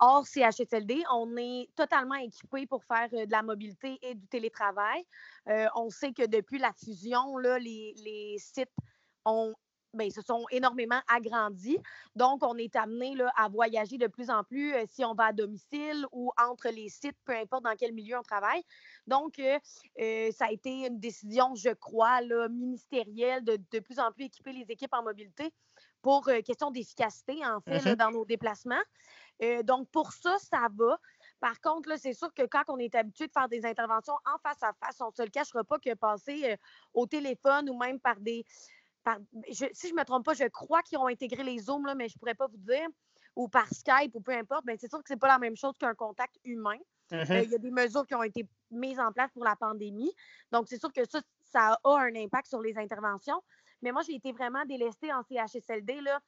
[0.00, 5.04] hors CHSLD, on est totalement équipé pour faire de la mobilité et du télétravail.
[5.76, 8.74] on sait que depuis la fusion, là, les, les sites
[9.24, 9.54] ont
[9.96, 11.78] ben, se sont énormément agrandis.
[12.14, 15.26] Donc, on est amené là, à voyager de plus en plus euh, si on va
[15.26, 18.62] à domicile ou entre les sites, peu importe dans quel milieu on travaille.
[19.06, 19.58] Donc, euh,
[20.00, 24.24] euh, ça a été une décision, je crois, là, ministérielle de de plus en plus
[24.24, 25.52] équiper les équipes en mobilité
[26.02, 27.96] pour question d'efficacité, en fait, mm-hmm.
[27.96, 28.82] dans nos déplacements.
[29.64, 31.00] donc, pour ça, ça va.
[31.40, 34.62] Par contre, c'est sûr que quand on est habitué de faire des interventions en face
[34.62, 36.56] à face, on ne se le cachera pas que passer
[36.94, 38.44] au téléphone ou même par des,
[39.50, 42.08] si je ne me trompe pas, je crois qu'ils ont intégré les Zooms, là, mais
[42.08, 42.88] je ne pourrais pas vous dire,
[43.34, 45.56] ou par Skype, ou peu importe, ben, c'est sûr que ce n'est pas la même
[45.56, 46.78] chose qu'un contact humain.
[47.10, 47.32] Mm-hmm.
[47.32, 50.12] Euh, il y a des mesures qui ont été mises en place pour la pandémie.
[50.50, 53.42] Donc, c'est sûr que ça, ça a un impact sur les interventions.
[53.82, 56.00] Mais moi, j'ai été vraiment délestée en CHSLD.
[56.00, 56.20] Là.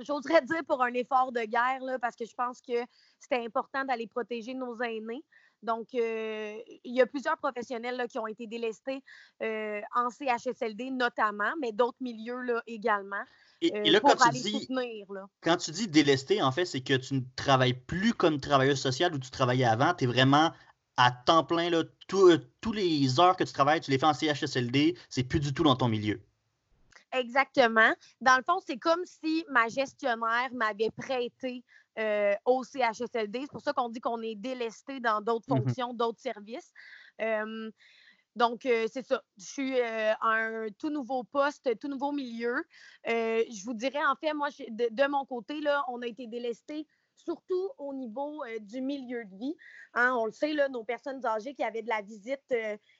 [0.00, 2.84] J'oserais dire pour un effort de guerre, là, parce que je pense que
[3.20, 5.22] c'était important d'aller protéger nos aînés.
[5.64, 9.02] Donc, euh, il y a plusieurs professionnels qui ont été délestés
[9.42, 13.22] euh, en CHSLD notamment, mais d'autres milieux là, également.
[13.60, 15.06] Et, euh, là, pour quand, aller tu dis, soutenir,
[15.40, 19.14] quand tu dis délesté, en fait, c'est que tu ne travailles plus comme travailleuse sociale
[19.14, 19.94] où tu travaillais avant.
[19.94, 20.52] Tu es vraiment
[20.96, 21.70] à temps plein.
[21.70, 24.96] Là, tous les heures que tu travailles, tu les fais en CHSLD.
[25.08, 26.20] C'est plus du tout dans ton milieu.
[27.12, 27.94] Exactement.
[28.20, 31.62] Dans le fond, c'est comme si ma gestionnaire m'avait prêté
[31.98, 33.42] euh, au CHSLD.
[33.42, 36.72] C'est pour ça qu'on dit qu'on est délesté dans d'autres mmh fonctions, d'autres services.
[38.34, 39.22] donc, euh, c'est ça.
[39.38, 42.64] Je suis euh, un tout nouveau poste, tout nouveau milieu.
[43.06, 47.70] je vous dirais, en fait, moi, de, mon côté, là, on a été délesté surtout
[47.78, 49.54] au niveau du milieu de vie.
[49.94, 50.16] Hein.
[50.18, 52.52] on le sait, là, nos personnes âgées qui avaient de la visite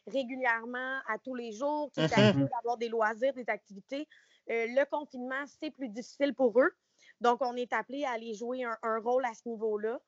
[0.07, 4.07] régulièrement à tous les jours, qui étaient mmh d'avoir des loisirs, des activités.
[4.47, 6.71] le confinement, c'est plus difficile pour eux.
[7.25, 9.99] Donc, on est appelé à aller jouer un, rôle à ce niveau-là.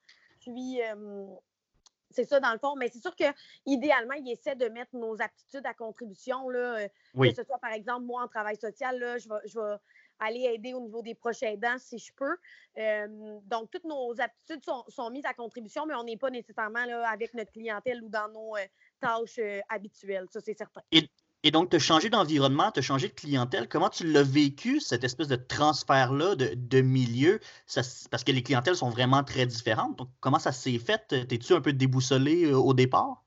[0.40, 1.24] Puis, euh,
[2.11, 2.76] c'est ça dans le fond.
[2.76, 6.50] Mais c'est sûr qu'idéalement, ils essaient de mettre nos aptitudes à contribution.
[6.50, 9.76] Là, euh, Que ce soit, par exemple, moi, en travail social, là, je, vais,
[10.18, 12.37] aller aider au niveau des prochains aidants si je peux.
[12.76, 17.09] Euh, donc, toutes nos aptitudes sont, mises à contribution, mais on n'est pas nécessairement là,
[17.09, 18.57] avec notre clientèle ou dans nos
[19.00, 20.26] tâches habituelles.
[20.31, 20.83] Ça, c'est certain.
[20.92, 21.09] Et
[21.51, 23.68] donc, tu as changé d'environnement, tu as changé de clientèle.
[23.68, 27.40] Comment tu l'as vécu, cette espèce de transfert-là de, milieu?
[28.11, 29.96] parce que les clientèles sont vraiment très différentes.
[29.96, 31.07] Donc, comment ça s'est fait?
[31.29, 33.22] T'es-tu un peu déboussolé euh, au départ?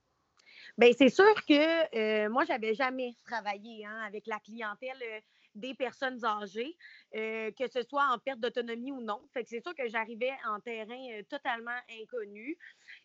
[0.77, 5.19] Bien, c'est sûr que euh, moi, j'avais jamais travaillé hein, avec la clientèle euh,
[5.59, 6.75] des personnes âgées,
[7.13, 9.21] que ce soit en perte d'autonomie ou non.
[9.33, 12.57] Fait que c'est sûr que j'arrivais en terrain totalement inconnu.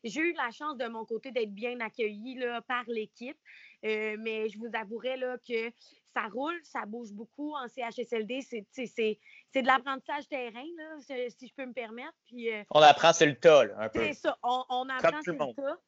[0.02, 3.38] J'ai eu la chance de mon côté d'être bien accueillie là, par l'équipe.
[3.84, 5.70] Euh, mais je vous avouerai là, que
[6.14, 8.40] ça roule, ça bouge beaucoup en CHSLD.
[8.42, 9.18] C'est
[9.54, 12.14] de l'apprentissage terrain, là, si je peux me permettre.
[12.26, 14.00] Puis, euh, on apprend sur le tas, un peu.
[14.00, 15.78] C'est ça, on, apprend sur le, tas.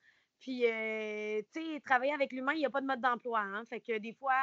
[0.41, 3.41] Puis, euh, tu sais, travailler avec l'humain, il n'y a pas de mode d'emploi.
[3.41, 3.65] Hein.
[3.67, 4.35] Fait que des fois,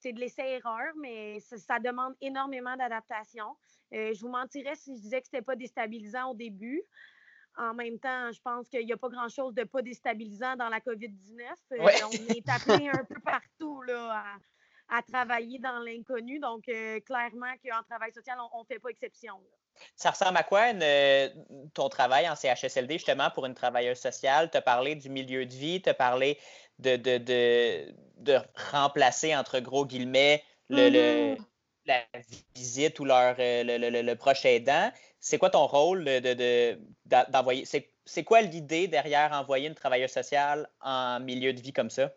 [0.00, 3.56] c'est de l'essai-erreur, mais ça, demande énormément d'adaptation.
[3.94, 6.82] Euh, je vous mentirais si je disais que ce n'était pas déstabilisant au début.
[7.56, 10.78] En même temps, je pense qu'il n'y a pas grand-chose de pas déstabilisant dans la
[10.78, 11.42] COVID-19.
[11.70, 14.24] on est appelé un peu partout là,
[14.88, 16.38] à, travailler dans l'inconnu.
[16.38, 19.40] Donc, euh, clairement qu'en travail social, on ne fait pas exception.
[19.96, 21.28] Ça ressemble à quoi euh,
[21.74, 24.50] ton travail en CHSLD, justement, pour une travailleuse sociale?
[24.50, 26.38] Tu as parlé du milieu de vie, tu as parlé
[26.78, 26.96] de,
[28.18, 28.38] de,
[28.72, 31.38] remplacer, entre gros guillemets, le, mm-hmm.
[31.86, 32.04] la
[32.54, 34.90] visite ou leur, euh, le, proche aidant.
[35.20, 36.04] C'est quoi ton rôle
[37.06, 37.64] d'envoyer?
[38.04, 42.10] c'est quoi l'idée derrière envoyer une travailleuse sociale en milieu de vie comme ça?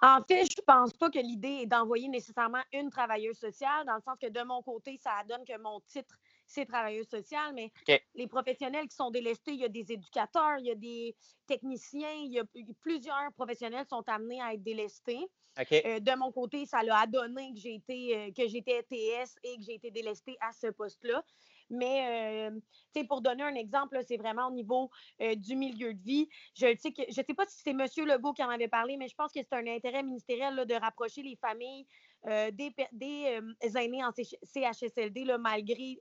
[0.00, 3.94] En fait, je ne pense pas que l'idée est d'envoyer nécessairement une travailleuse sociale, dans
[3.94, 7.72] le sens que de mon côté, ça donne que mon titre, c'est travailleuse sociale, mais
[8.14, 12.12] les professionnels qui sont délestés, il y a des éducateurs, il y a des techniciens,
[12.12, 12.44] il y a
[12.80, 15.26] plusieurs professionnels sont amenés à être délestés.
[15.58, 19.56] Euh, de mon côté, ça l'a donné que j'ai été, euh, que j'étais TS et
[19.56, 21.22] que j'ai été délestée à ce poste-là.
[21.70, 26.28] Mais euh, pour donner un exemple, c'est vraiment au niveau euh, du milieu de vie.
[26.54, 27.86] Je ne sais, pas si c'est M.
[28.06, 31.22] Legault qui en avait parlé, mais je pense que c'est un intérêt ministériel de rapprocher
[31.22, 31.86] les familles
[32.26, 33.40] euh, des, des
[33.76, 35.98] aînés en CHSLD, là, malgré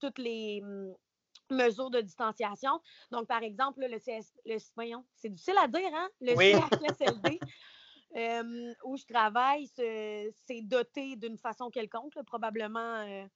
[0.00, 0.94] toutes les hum,
[1.50, 2.80] mesures de distanciation.
[3.10, 4.58] Donc, par exemple, le, CS, le
[5.14, 6.08] c'est difficile à dire, hein?
[6.20, 7.40] Le CHSLD.
[8.84, 13.26] où je travaille, c'est doté d'une façon quelconque, probablement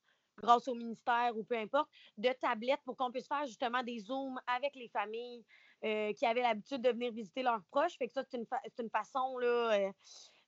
[0.41, 4.41] grâce au ministère ou peu importe, de tablettes pour qu'on puisse faire justement des zooms
[4.47, 5.45] avec les familles
[5.85, 7.97] euh, qui avaient l'habitude de venir visiter leurs proches.
[7.99, 9.93] Fait que ça, c'est une, façon là, euh,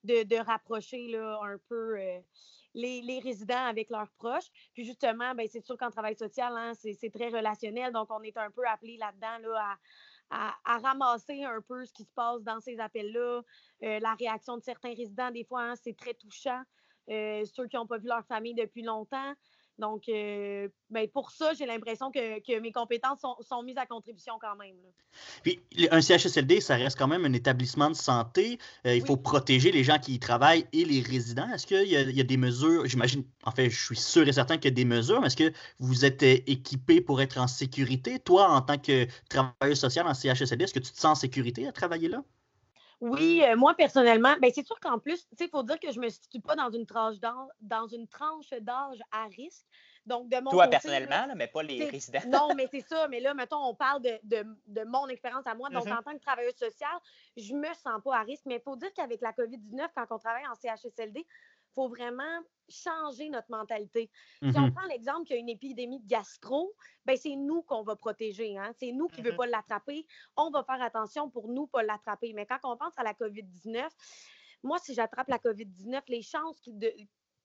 [0.04, 1.98] de, rapprocher là, un peu
[2.76, 4.50] euh, les, résidents avec leurs proches.
[4.74, 7.92] Puis justement, ben, c'est sûr qu'en travail social, hein, c'est très relationnel.
[7.92, 9.76] Donc, on est un peu appelé là-dedans là,
[10.30, 13.42] à, ramasser un peu ce qui se passe dans ces appels-là,
[13.80, 15.30] la réaction de certains résidents.
[15.30, 16.62] Des fois, hein, c'est très touchant.
[17.08, 19.35] ceux qui n'ont pas vu leur famille depuis longtemps.
[19.78, 24.54] Donc, euh, ben, pour ça, j'ai l'impression que, mes compétences sont, mises à contribution quand
[24.56, 24.76] même.
[25.42, 28.58] Puis, un CHSLD, ça reste quand même un établissement de santé.
[28.87, 31.48] Euh, il faut protéger les gens qui y travaillent et les résidents.
[31.52, 34.66] Est-ce qu'il y, a des mesures, j'imagine, en fait, je suis sûr et certain qu'il
[34.66, 38.18] y a des mesures, mais est-ce que vous êtes euh, équipé pour être en sécurité?
[38.18, 41.66] Toi, en tant que travailleur social en CHSLD, est-ce que tu te sens en sécurité
[41.66, 42.22] à travailler là?
[43.03, 46.05] Oui, euh, moi personnellement, ben c'est sûr qu'en plus, il faut dire que je ne
[46.05, 49.67] me situe pas dans une tranche d'âge, dans une tranche d'âge à risque.
[50.07, 52.21] Donc, de mon Toi, personnellement, mais pas les résidents.
[52.27, 53.07] non, mais c'est ça.
[53.09, 55.69] Mais là, mettons, on parle de, mon expérience à moi.
[55.71, 55.99] Donc, mm-hmm.
[55.99, 56.99] en tant que travailleuse sociale,
[57.37, 58.43] je ne me sens pas à risque.
[58.47, 61.25] Mais il faut dire qu'avec la COVID-19, quand on travaille en CHSLD,
[61.74, 64.11] faut vraiment changer notre mentalité.
[64.40, 64.72] Si on mm-hmm.
[64.72, 68.56] prend l'exemple qu'il y a une épidémie de gastro, ben c'est nous qu'on va protéger.
[68.56, 68.72] Hein?
[68.78, 69.37] C'est nous qui ne veut mm-hmm.
[69.37, 70.06] pas l'attraper.
[70.37, 72.32] On va faire attention pour nous pas l'attraper.
[72.32, 73.88] Mais quand on pense à la COVID-19,
[74.62, 76.61] moi, si j'attrape la COVID-19, les chances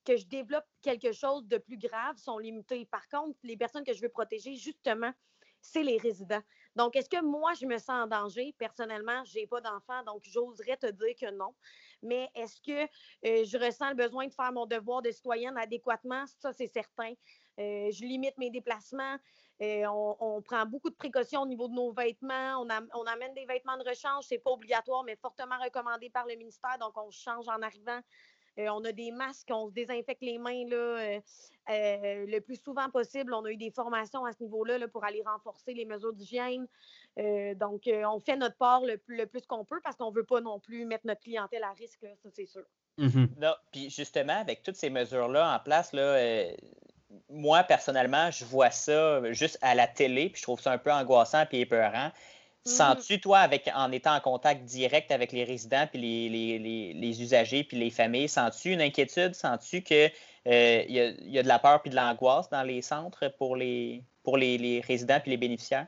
[0.04, 2.86] que je développe quelque chose de plus grave sont limitées.
[2.86, 5.12] Par contre, les personnes que je veux protéger, justement,
[5.60, 6.42] c'est les résidents.
[6.76, 8.54] Donc, est-ce que moi, je me sens en danger?
[8.58, 11.54] Personnellement, je n'ai pas d'enfant, donc j'oserais te dire que non.
[12.02, 16.24] Mais est-ce que euh, je ressens le besoin de faire mon devoir de citoyenne adéquatement?
[16.38, 17.12] Ça, c'est certain.
[17.58, 19.16] Euh, je limite mes déplacements.
[19.60, 22.62] Euh, on, prend beaucoup de précautions au niveau de nos vêtements.
[22.62, 24.24] On, on amène des vêtements de rechange.
[24.24, 26.78] Ce n'est pas obligatoire, mais fortement recommandé par le ministère.
[26.78, 28.00] Donc, on change en arrivant.
[28.58, 31.20] Euh, on a des masques, on se désinfecte les mains là, euh,
[31.70, 33.32] euh, le plus souvent possible.
[33.32, 36.66] On a eu des formations à ce niveau-là là, pour aller renforcer les mesures d'hygiène.
[37.56, 40.58] donc, on fait notre part le, plus qu'on peut parce qu'on ne veut pas non
[40.58, 42.64] plus mettre notre clientèle à risque, ça c'est sûr.
[42.98, 43.54] Mm-hmm.
[43.70, 46.50] puis justement, avec toutes ces mesures-là en place, là,
[47.30, 50.92] moi personnellement, je vois ça juste à la télé, puis je trouve ça un peu
[50.92, 52.10] angoissant et épeurant.
[52.66, 52.70] Mm-hmm.
[52.70, 57.78] Sens-tu, toi, avec, en étant en contact direct avec les résidents, puis les, usagers, puis
[57.78, 59.34] les familles, sens-tu une inquiétude?
[59.34, 60.10] Sens-tu qu'il
[60.46, 64.36] euh, y, a, de la peur puis de l'angoisse dans les centres pour les, pour
[64.36, 65.86] les, résidents puis les bénéficiaires?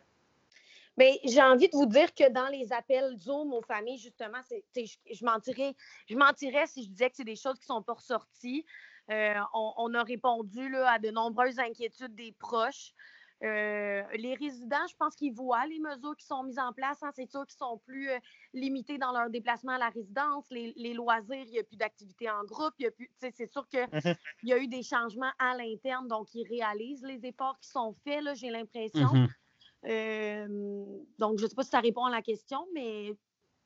[0.97, 4.85] Bien, j'ai envie de vous dire que dans les appels Zoom aux familles, justement, je,
[5.13, 5.75] je, mentirais,
[6.09, 8.65] je mentirais si je disais que c'est des choses qui sont pas ressorties.
[9.11, 12.93] Euh, on, a répondu là, à de nombreuses inquiétudes des proches.
[13.43, 17.03] Euh, les résidents, je pense qu'ils voient les mesures qui sont mises en place.
[17.03, 17.11] Hein.
[17.15, 18.19] c'est sûr qu'ils sont plus euh,
[18.53, 20.45] limités dans leur déplacement à la résidence.
[20.51, 22.75] Les, loisirs, il n'y a plus d'activités en groupe.
[23.19, 27.25] c'est sûr qu'il mmh y a eu des changements à l'interne, donc ils réalisent les
[27.25, 29.09] efforts qui sont faits, j'ai l'impression.
[29.13, 29.29] Mmh
[29.87, 30.47] euh,
[31.19, 33.15] donc, je ne sais pas si ça répond à la question, mais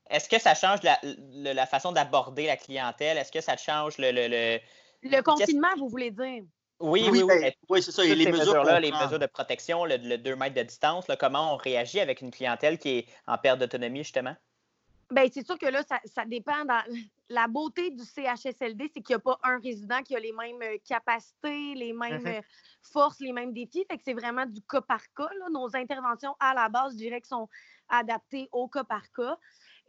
[0.09, 3.19] Est-ce que ça change la, la façon d'aborder la clientèle?
[3.19, 4.13] Est-ce que ça change le.
[4.13, 4.61] Le, le...
[5.03, 6.45] le confinement, vous voulez dire?
[6.81, 7.41] Oui, oui, oui.
[7.41, 8.05] Ben, oui c'est ça.
[8.05, 11.55] Et les mesures, là, les mesures de protection, le, 2 mètres de distance, là, comment
[11.55, 14.35] on réagit avec une clientèle qui est en perte d'autonomie, justement?
[15.11, 16.65] Bien, c'est sûr que là, ça, ça dépend.
[16.65, 16.83] Dans...
[17.29, 20.61] La beauté du CHSLD, c'est qu'il n'y a pas un résident qui a les mêmes
[20.63, 22.39] euh, capacités, les mêmes mm-hmm.
[22.39, 22.43] euh,
[22.83, 23.85] forces, les mêmes défis.
[23.89, 25.29] Fait que c'est vraiment du cas par cas.
[25.53, 27.49] Nos interventions, à la base, je dirais que sont
[27.89, 29.39] adaptées au cas par cas.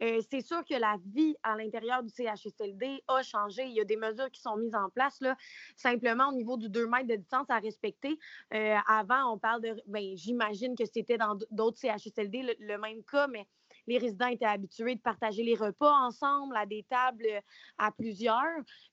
[0.02, 3.64] Euh, c'est sûr que la vie à l'intérieur du CHSLD a changé.
[3.64, 5.36] Il y a des mesures qui sont mises en place, là,
[5.76, 8.18] simplement au niveau du 2 mètres de distance à respecter.
[8.50, 9.76] avant, on parle de.
[9.86, 13.46] Ben, J'imagine que c'était dans d'autres CHSLD le, même cas, mais
[13.86, 17.40] les résidents étaient habitués de partager les repas ensemble à des tables euh,
[17.78, 18.42] à plusieurs.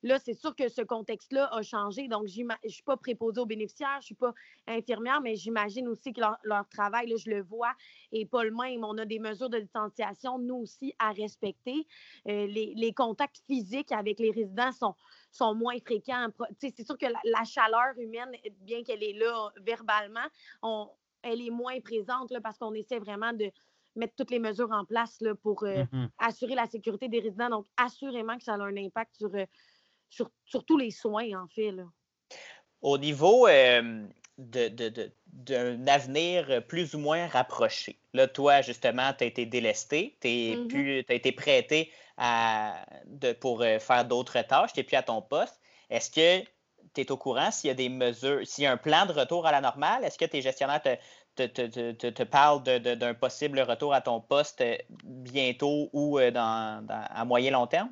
[0.02, 2.08] Là, c'est sûr que ce contexte-là a changé.
[2.08, 4.32] Donc, je ne suis pas préposée aux bénéficiaires, je ne suis pas
[4.66, 7.72] infirmière, mais j'imagine aussi que leur, travail, là, je le vois,
[8.12, 8.84] n'est pas le même.
[8.84, 11.86] On a des mesures de distanciation, nous aussi, à respecter.
[12.28, 14.70] Euh, les, contacts physiques avec les résidents
[15.32, 16.28] sont, moins fréquents.
[16.58, 18.30] C'est sûr que la, chaleur humaine,
[18.60, 20.28] bien qu'elle est là verbalement,
[21.22, 23.50] elle est moins présente là, parce qu'on essaie vraiment de,
[23.96, 26.08] mettre toutes les mesures en place là, pour euh, mm-hmm.
[26.18, 27.50] assurer la sécurité des résidents.
[27.50, 29.46] Donc, assurément que ça a un impact sur, euh,
[30.10, 31.72] sur, sur tous les soins, en fait.
[31.72, 31.84] Là.
[32.82, 39.46] Au niveau euh, d'un avenir plus ou moins rapproché, là, toi, justement, tu as été
[39.46, 41.04] délesté, tu mm-hmm.
[41.08, 45.60] as été prêté à, de, pour faire d'autres tâches, tu n'es plus à ton poste.
[45.90, 46.44] Est-ce que
[46.94, 49.12] tu es au courant s'il y a des mesures, s'il y a un plan de
[49.12, 50.04] retour à la normale?
[50.04, 50.96] Est-ce que tes gestionnaires te,
[51.34, 57.24] te, te, parle d'un possible retour à ton poste euh, bientôt ou euh, dans, à
[57.24, 57.90] moyen long terme?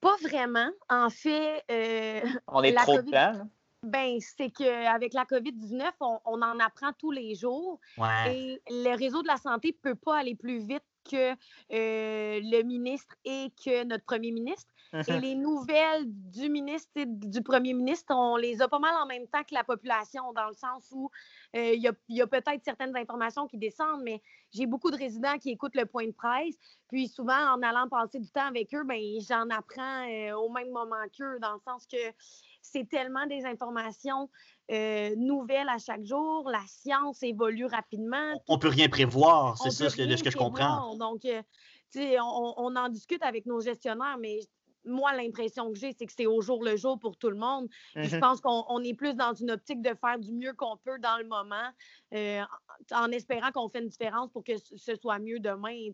[0.00, 0.70] Pas vraiment.
[0.88, 3.44] En fait, euh, on est trop COVID...
[3.84, 7.80] Ben, c'est qu'avec la COVID-19, on, en apprend tous les jours.
[8.28, 11.34] Et le réseau de la santé ne peut pas aller plus vite que
[11.68, 14.71] le ministre et que notre premier ministre.
[14.92, 19.06] Et les nouvelles du ministre et du premier ministre, on les a pas mal en
[19.06, 21.10] même temps que la population, dans le sens où
[21.56, 24.20] euh, il y a, peut-être certaines informations qui descendent, mais
[24.52, 26.56] j'ai beaucoup de résidents qui écoutent le point de presse.
[26.88, 30.70] Puis souvent, en allant passer du temps avec eux, ben, j'en apprends euh, au même
[30.70, 31.96] moment qu'eux, dans le sens que
[32.60, 34.28] c'est tellement des informations
[34.70, 36.50] euh, nouvelles à chaque jour.
[36.50, 38.42] La science évolue rapidement.
[38.46, 40.94] On ne peut rien prévoir, c'est ça de ce que je comprends.
[40.96, 41.22] Donc,
[41.96, 44.40] on, on, en discute avec nos gestionnaires, mais
[44.84, 47.68] moi, l'impression que j'ai, c'est que c'est au jour le jour pour tout le monde.
[47.94, 48.20] Je mm-hmm.
[48.20, 51.24] pense qu'on est plus dans une optique de faire du mieux qu'on peut dans le
[51.24, 51.70] moment,
[52.14, 52.42] euh,
[52.92, 55.90] en espérant qu'on fait une différence pour que ce soit mieux demain.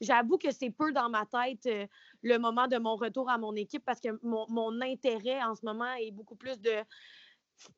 [0.00, 1.86] J'avoue que c'est peu dans ma tête euh,
[2.22, 5.92] le moment de mon retour à mon équipe parce que mon intérêt en ce moment
[5.94, 6.72] est beaucoup plus de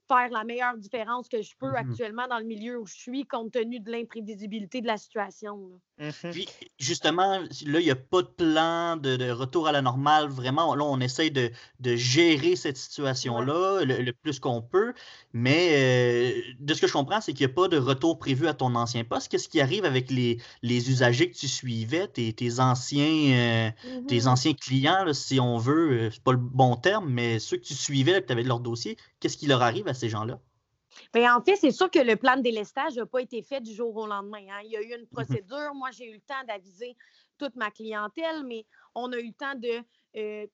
[0.09, 1.91] faire la meilleure différence que je peux mm-hmm.
[1.91, 5.81] actuellement dans le milieu où je suis, compte tenu de l'imprévisibilité de la situation.
[6.01, 6.31] Mm-hmm.
[6.31, 10.29] Puis, justement, là, il n'y a pas de plan de, retour à la normale.
[10.29, 11.51] Vraiment, là, on essaye de,
[11.83, 14.93] gérer cette situation-là le, plus qu'on peut.
[15.33, 18.47] Mais euh, de ce que je comprends, c'est qu'il n'y a pas de retour prévu
[18.47, 19.29] à ton ancien poste.
[19.29, 23.71] Qu'est-ce qui arrive avec les, les usagers que tu suivais, tes, anciens, euh,
[24.09, 24.29] tes mm-hmm.
[24.29, 27.75] anciens clients, si on veut, euh, c'est pas le bon terme, mais ceux que tu
[27.75, 29.76] suivais, que tu avais leur dossier, qu'est-ce qui leur arrive?
[29.87, 30.41] À ces gens-là?
[31.12, 33.73] Bien, en fait, c'est sûr que le plan de délestage n'a pas été fait du
[33.73, 34.47] jour au lendemain.
[34.51, 34.61] Hein.
[34.65, 35.09] Il y a eu une mhm.
[35.09, 35.75] procédure.
[35.75, 36.97] Moi, j'ai eu le temps d'aviser
[37.39, 39.83] toute ma clientèle, mais on a eu le temps de,
[40.17, 40.47] euh,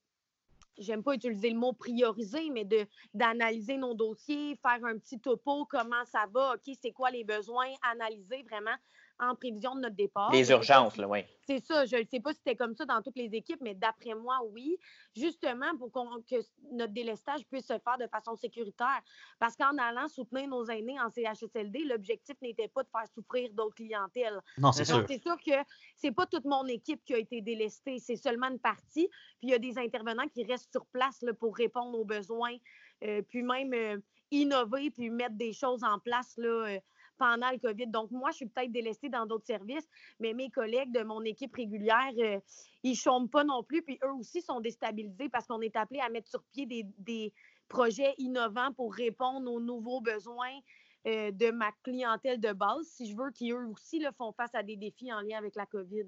[0.78, 5.64] j'aime pas utiliser le mot prioriser, mais de, d'analyser nos dossiers, faire un petit topo,
[5.66, 8.74] comment ça va, OK, c'est quoi les besoins, analyser vraiment
[9.18, 10.30] en prévision de notre départ.
[10.32, 11.20] Les urgences, là, oui.
[11.46, 11.84] C'est ça.
[11.84, 14.38] Je ne sais pas si c'était comme ça dans toutes les équipes, mais d'après moi,
[14.52, 14.76] oui.
[15.16, 16.36] Justement pour que
[16.72, 19.00] notre délestage puisse se faire de façon sécuritaire.
[19.38, 23.76] Parce qu'en allant soutenir nos aînés en CHSLD, l'objectif n'était pas de faire souffrir d'autres
[23.76, 24.40] clientèles.
[24.58, 25.04] Non, c'est sûr.
[25.08, 25.52] C'est sûr que
[25.96, 29.08] c'est pas toute mon équipe qui a été délestée, c'est seulement une partie.
[29.38, 32.56] Puis il y a des intervenants qui restent sur place là, pour répondre aux besoins,
[33.04, 33.98] euh, puis même euh,
[34.30, 36.80] innover, puis mettre des choses en place là, euh,
[37.22, 37.86] pendant le COVID.
[37.86, 39.86] Donc, moi, je suis peut-être délestée dans d'autres services,
[40.18, 42.40] mais mes collègues de mon équipe régulière, euh,
[42.82, 43.82] ils chôment pas non plus.
[43.82, 47.32] Puis eux aussi sont déstabilisés parce qu'on est appelé à mettre sur pied des,
[47.68, 50.58] projets innovants pour répondre aux nouveaux besoins
[51.06, 54.54] euh, de ma clientèle de base, si je veux, qui eux aussi le font face
[54.54, 56.04] à des défis en lien avec la COVID.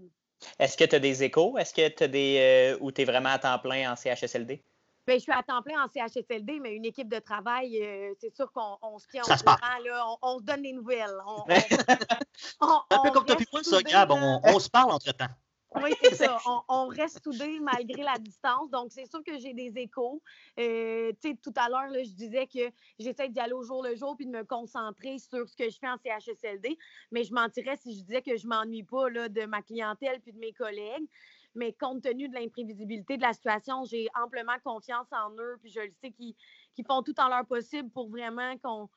[0.59, 1.57] Est-ce que tu as des échos?
[1.57, 2.37] Est-ce que tu as des.
[2.38, 4.62] Euh, ou tu es vraiment à temps plein en CHSLD?
[5.07, 8.35] Bien, je suis à temps plein en CHSLD, mais une équipe de travail, euh, c'est
[8.35, 11.17] sûr qu'on se tient au courant, là, on, se donne des nouvelles.
[12.61, 15.29] un peu comme moi, ça, Gab, on, se parle entre-temps.
[15.83, 16.38] Oui, c'est ça.
[16.69, 18.71] On, reste soudés malgré la distance.
[18.71, 20.23] Donc, c'est sûr que j'ai des échos.
[20.59, 23.97] Euh, tu sais, tout à l'heure, je disais que j'essaie d'y aller au jour le
[23.97, 26.79] jour puis de me concentrer sur ce que je fais en CHSLD.
[27.11, 30.33] Mais je mentirais si je disais que je m'ennuie pas là, de ma clientèle puis
[30.33, 31.09] de mes collègues.
[31.55, 35.57] Mais compte tenu de l'imprévisibilité de la situation, j'ai amplement confiance en eux.
[35.61, 36.35] Puis je le sais qu'ils
[36.87, 38.88] font tout en leur possible pour vraiment qu'on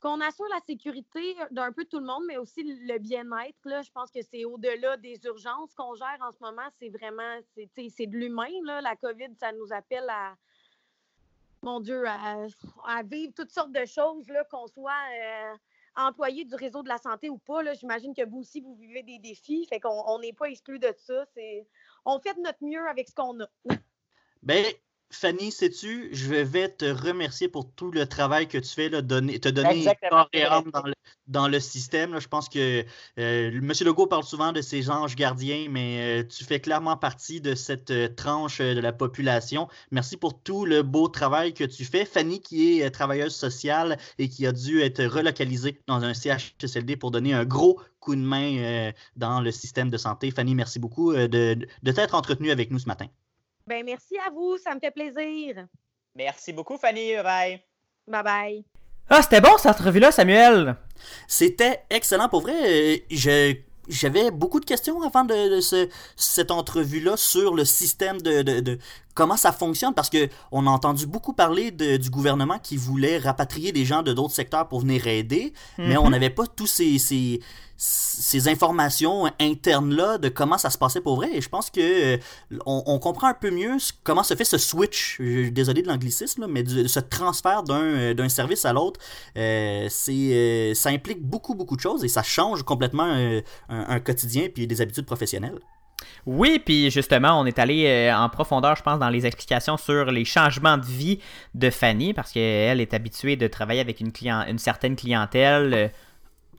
[0.00, 3.56] qu'on assure la sécurité d'un peu tout le monde, mais aussi le bien-être.
[3.64, 6.68] Je pense que c'est au-delà des urgences qu'on gère en ce moment.
[6.78, 8.50] C'est vraiment, c'est de l'humain.
[8.82, 10.34] La COVID, ça nous appelle à,
[11.62, 15.54] mon Dieu, à, vivre toutes sortes de choses, qu'on soit euh,
[15.96, 17.60] employé du réseau de la santé ou pas.
[17.74, 19.66] J'imagine que vous aussi, vous vivez des défis.
[19.66, 21.24] Fait qu'on n'est pas exclu de ça.
[22.04, 23.48] On fait de notre mieux avec ce qu'on a.
[24.42, 24.66] Ben,
[25.10, 29.38] Fanny, sais-tu, je vais te remercier pour tout le travail que tu fais, là, donner,
[29.38, 30.70] te donner corps et âme
[31.26, 32.18] dans le, système.
[32.18, 32.84] Je pense que
[33.18, 33.72] euh, M.
[33.82, 37.90] Legault parle souvent de ses anges gardiens, mais euh, tu fais clairement partie de cette
[37.90, 39.68] euh, tranche de la population.
[39.90, 42.04] Merci pour tout le beau travail que tu fais.
[42.04, 47.10] Fanny, qui est travailleuse sociale et qui a dû être relocalisée dans un CHSLD pour
[47.10, 50.30] donner un gros coup de main dans le système de santé.
[50.30, 53.06] Fanny, merci beaucoup de, de t'être entretenue avec nous ce matin.
[53.66, 55.66] Ben, merci à vous, ça me fait plaisir.
[56.14, 57.14] Merci beaucoup, Fanny.
[57.14, 57.60] Bye
[58.06, 58.22] bye.
[58.22, 58.64] Bye
[59.08, 60.76] Ah, c'était bon cette entrevue-là, Samuel.
[61.26, 63.04] C'était excellent pour vrai.
[63.88, 65.60] j'avais beaucoup de questions avant de,
[66.16, 68.78] cette entrevue-là sur le système de,
[69.14, 69.94] comment ça fonctionne?
[69.94, 74.12] Parce que on a entendu beaucoup parler du gouvernement qui voulait rapatrier des gens de
[74.12, 76.10] d'autres secteurs pour venir aider, mais on mhm.
[76.10, 76.98] n'avait pas tous ces,
[77.76, 81.30] ces informations internes-là de comment ça se passait pour vrai.
[81.34, 82.18] Et je pense que euh,
[82.66, 87.00] on, comprend un peu mieux comment se fait ce switch, désolé de l'anglicisme, mais ce
[87.00, 89.00] transfert d'un euh, service à l'autre.
[89.36, 94.48] Euh, c'est ça implique beaucoup, beaucoup de choses et ça change complètement un, un quotidien
[94.52, 95.58] puis des habitudes professionnelles.
[96.26, 100.24] Oui, puis justement, on est allé en profondeur, je pense, dans les explications sur les
[100.24, 101.20] changements de vie
[101.54, 104.12] de Fanny, parce qu'elle est habituée de travailler avec une,
[104.48, 105.92] une certaine clientèle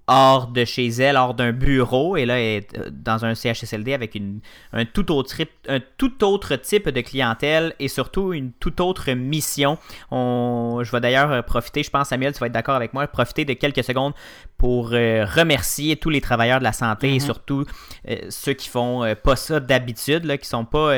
[0.08, 3.94] hors de chez elle, hors d'un bureau, et là, elle est euh, dans un CHSLD
[3.94, 4.40] avec une,
[4.72, 5.36] un, tout autre,
[5.68, 9.78] un tout autre type de clientèle et surtout une toute autre mission.
[10.12, 13.46] On, je vais d'ailleurs profiter, je pense, Samuel, tu vas être d'accord avec moi, profiter
[13.46, 14.14] de quelques secondes
[14.58, 17.24] pour euh, remercier tous les travailleurs de la santé et mm-hmm.
[17.24, 17.66] surtout
[18.08, 20.94] euh, ceux qui font pas ça d'habitude, qui sont pas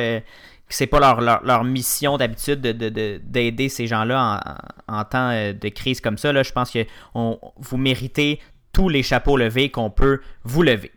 [0.70, 4.42] c'est pas leur, leur, mission d'habitude d'aider de, de, ces gens-là
[4.88, 6.34] en, en, temps de crise comme ça.
[6.34, 6.44] Là.
[6.44, 6.86] Je pense que
[7.16, 8.42] on, vous méritez
[8.74, 10.92] tous les chapeaux levés qu'on peut vous lever.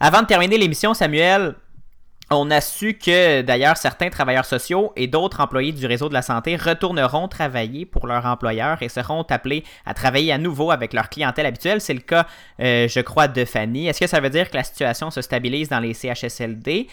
[0.00, 1.54] Avant de terminer l'émission, Samuel,
[2.30, 6.22] on a su que d'ailleurs certains travailleurs sociaux et d'autres employés du réseau de la
[6.22, 11.08] santé retourneront travailler pour leur employeur et seront appelés à travailler à nouveau avec leur
[11.08, 11.80] clientèle habituelle.
[11.80, 12.26] C'est le cas,
[12.60, 13.88] euh, je crois, de Fanny.
[13.88, 16.88] Est-ce que ça veut dire que la situation se stabilise dans les CHSLD?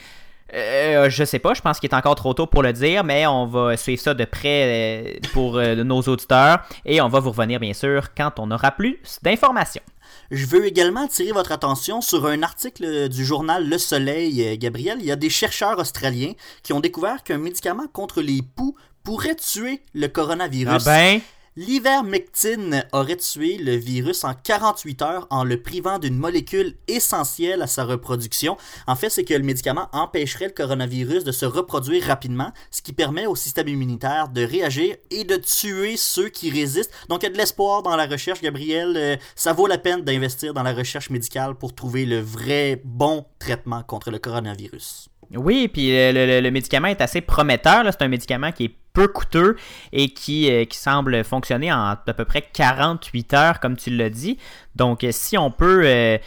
[0.53, 3.27] Euh, je sais pas, je pense qu'il est encore trop tôt pour le dire, mais
[3.27, 7.59] on va suivre ça de près euh, pour nos auditeurs et on va vous revenir
[7.59, 9.83] bien sûr quand on aura plus d'informations.
[10.31, 14.97] Je veux également attirer votre attention sur un article du journal Le Soleil, euh, Gabriel.
[14.99, 19.35] Il y a des chercheurs australiens qui ont découvert qu'un médicament contre les poux pourrait
[19.35, 20.83] tuer le coronavirus.
[20.85, 21.21] Ah ben?
[21.59, 27.67] L'ivermectine aurait tué le virus en 48 heures en le privant d'une molécule essentielle à
[27.67, 28.55] sa reproduction.
[28.87, 32.93] En fait, c'est que le médicament empêcherait le coronavirus de se reproduire rapidement, ce qui
[32.93, 36.93] permet au système immunitaire de réagir et de tuer ceux qui résistent.
[37.09, 38.93] Donc, il y a de l'espoir dans la recherche, Gabriel.
[38.95, 43.25] Euh, ça vaut la peine d'investir dans la recherche médicale pour trouver le vrai bon
[43.37, 45.09] traitement contre le coronavirus.
[45.35, 47.83] Oui, puis le, médicament est assez prometteur.
[47.91, 49.55] C'est un médicament qui est peu coûteux
[49.93, 54.09] et qui, euh, qui semble fonctionner en à peu près 48 heures, comme tu l'as
[54.09, 54.37] dit.
[54.75, 55.83] Donc, euh, si on peut.
[55.85, 56.17] Euh,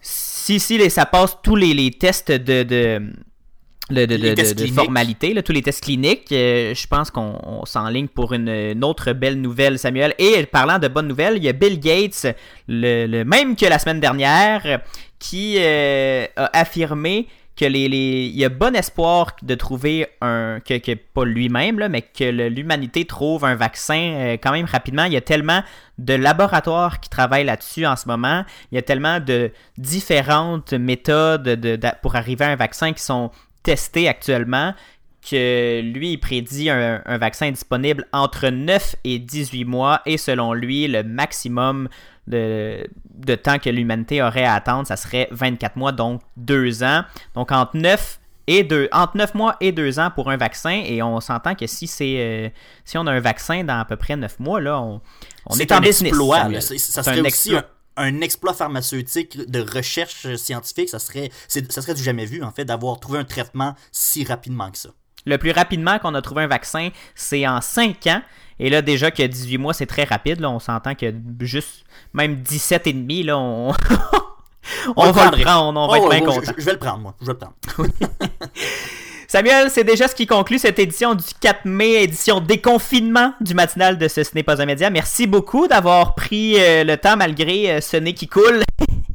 [0.00, 3.02] si, si ça passe tous les, tests de, de
[3.90, 6.28] de, formalité, tous les tests cliniques.
[6.30, 10.14] je pense qu'on s'enligne pour une, autre belle nouvelle, Samuel.
[10.18, 12.26] Et parlant de bonnes nouvelles, il y a Bill Gates,
[12.68, 14.80] le, même que la semaine dernière,
[15.18, 17.26] qui a affirmé
[17.58, 22.48] que les, il y a bon espoir de trouver un que, pas lui-même mais que
[22.48, 25.04] l'humanité trouve un vaccin euh, quand même rapidement.
[25.04, 25.62] Il y a tellement
[25.98, 28.44] de laboratoires qui travaillent là-dessus en ce moment.
[28.70, 33.32] Il y a tellement de différentes méthodes de, pour arriver à un vaccin qui sont
[33.64, 34.72] testées actuellement
[35.28, 40.52] que lui, il prédit un, un, vaccin disponible entre 9 et 18 mois et selon
[40.52, 41.88] lui, le maximum
[42.28, 47.02] de, temps que l'humanité aurait à attendre, ça serait 24 mois, donc 2 ans.
[47.34, 50.82] Donc entre 9 et deux, entre 9 mois et 2 ans pour un vaccin.
[50.84, 52.48] Et on s'entend que si c'est euh,
[52.84, 55.00] si on a un vaccin dans à peu près 9 mois, là, on,
[55.58, 56.12] est, en business.
[56.78, 57.54] ça, serait aussi
[57.96, 60.88] un exploit pharmaceutique de recherche scientifique.
[60.88, 64.70] Ça serait, ça serait du jamais vu, en fait, d'avoir trouvé un traitement si rapidement
[64.70, 64.90] que ça.
[65.26, 68.22] Le plus rapidement qu'on a trouvé un vaccin, c'est en 5 ans.
[68.60, 70.40] Et là, déjà que 18 mois, c'est très rapide.
[70.40, 73.72] Là, on s'entend que juste même 17 et demi, là, on,
[74.96, 75.80] on, va le prendre.
[75.80, 76.52] On, va être bien content.
[76.56, 77.14] Je, vais le prendre, moi.
[77.20, 77.54] Je vais le prendre.
[79.30, 83.98] Samuel, c'est déjà ce qui conclut cette édition du 4 mai, édition déconfinement du matinal
[83.98, 84.88] de ce Ce n'est pas un média.
[84.88, 88.62] Merci beaucoup d'avoir pris euh, le temps malgré euh, ce nez qui coule.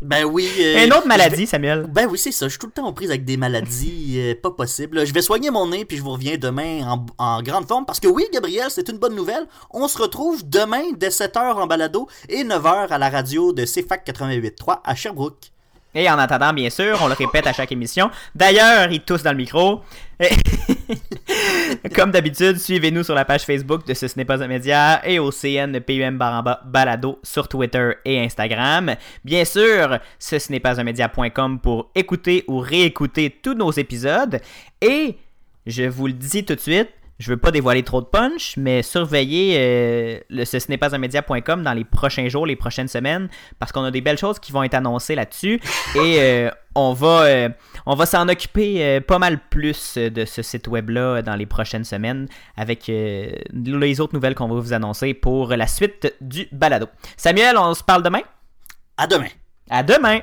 [0.04, 0.50] Ben oui.
[0.60, 1.86] Euh, Une autre maladie, Samuel.
[1.90, 2.46] Ben oui, c'est ça.
[2.48, 5.06] Je suis tout le temps en prise avec des maladies pas possibles.
[5.06, 7.86] Je vais soigner mon nez puis je vous reviens demain en, en grande forme.
[7.86, 9.48] Parce que oui, Gabriel, c'est une bonne nouvelle.
[9.72, 14.06] On se retrouve demain dès 7h en balado et 9h à la radio de CFAC
[14.08, 15.53] 88.3 à Sherbrooke.
[15.96, 18.10] Et en attendant, bien sûr, on le répète à chaque émission.
[18.34, 19.82] D'ailleurs, ils toussent dans le micro.
[21.96, 25.32] Comme d'habitude, suivez-nous sur la page Facebook de Ce, n'est pas un média et au
[25.32, 28.96] CNPUM Baramba Balado sur Twitter et Instagram.
[29.24, 34.40] Bien sûr, ce, n'est pas un média.com pour écouter ou réécouter tous nos épisodes.
[34.82, 35.18] Et
[35.66, 36.90] je vous le dis tout de suite,
[37.24, 40.98] je veux pas dévoiler trop de punch, mais surveillez euh, le ce n'est pas un
[40.98, 44.52] média.com dans les prochains jours, les prochaines semaines, parce qu'on a des belles choses qui
[44.52, 45.62] vont être annoncées là-dessus
[45.96, 47.50] et euh, on va euh,
[47.86, 51.86] on va s'en occuper pas mal plus de ce site web là dans les prochaines
[51.86, 56.88] semaines avec les autres nouvelles qu'on va vous annoncer pour la suite du balado.
[57.16, 58.22] Samuel, on se parle demain?
[58.98, 59.30] À demain.
[59.70, 60.20] À demain.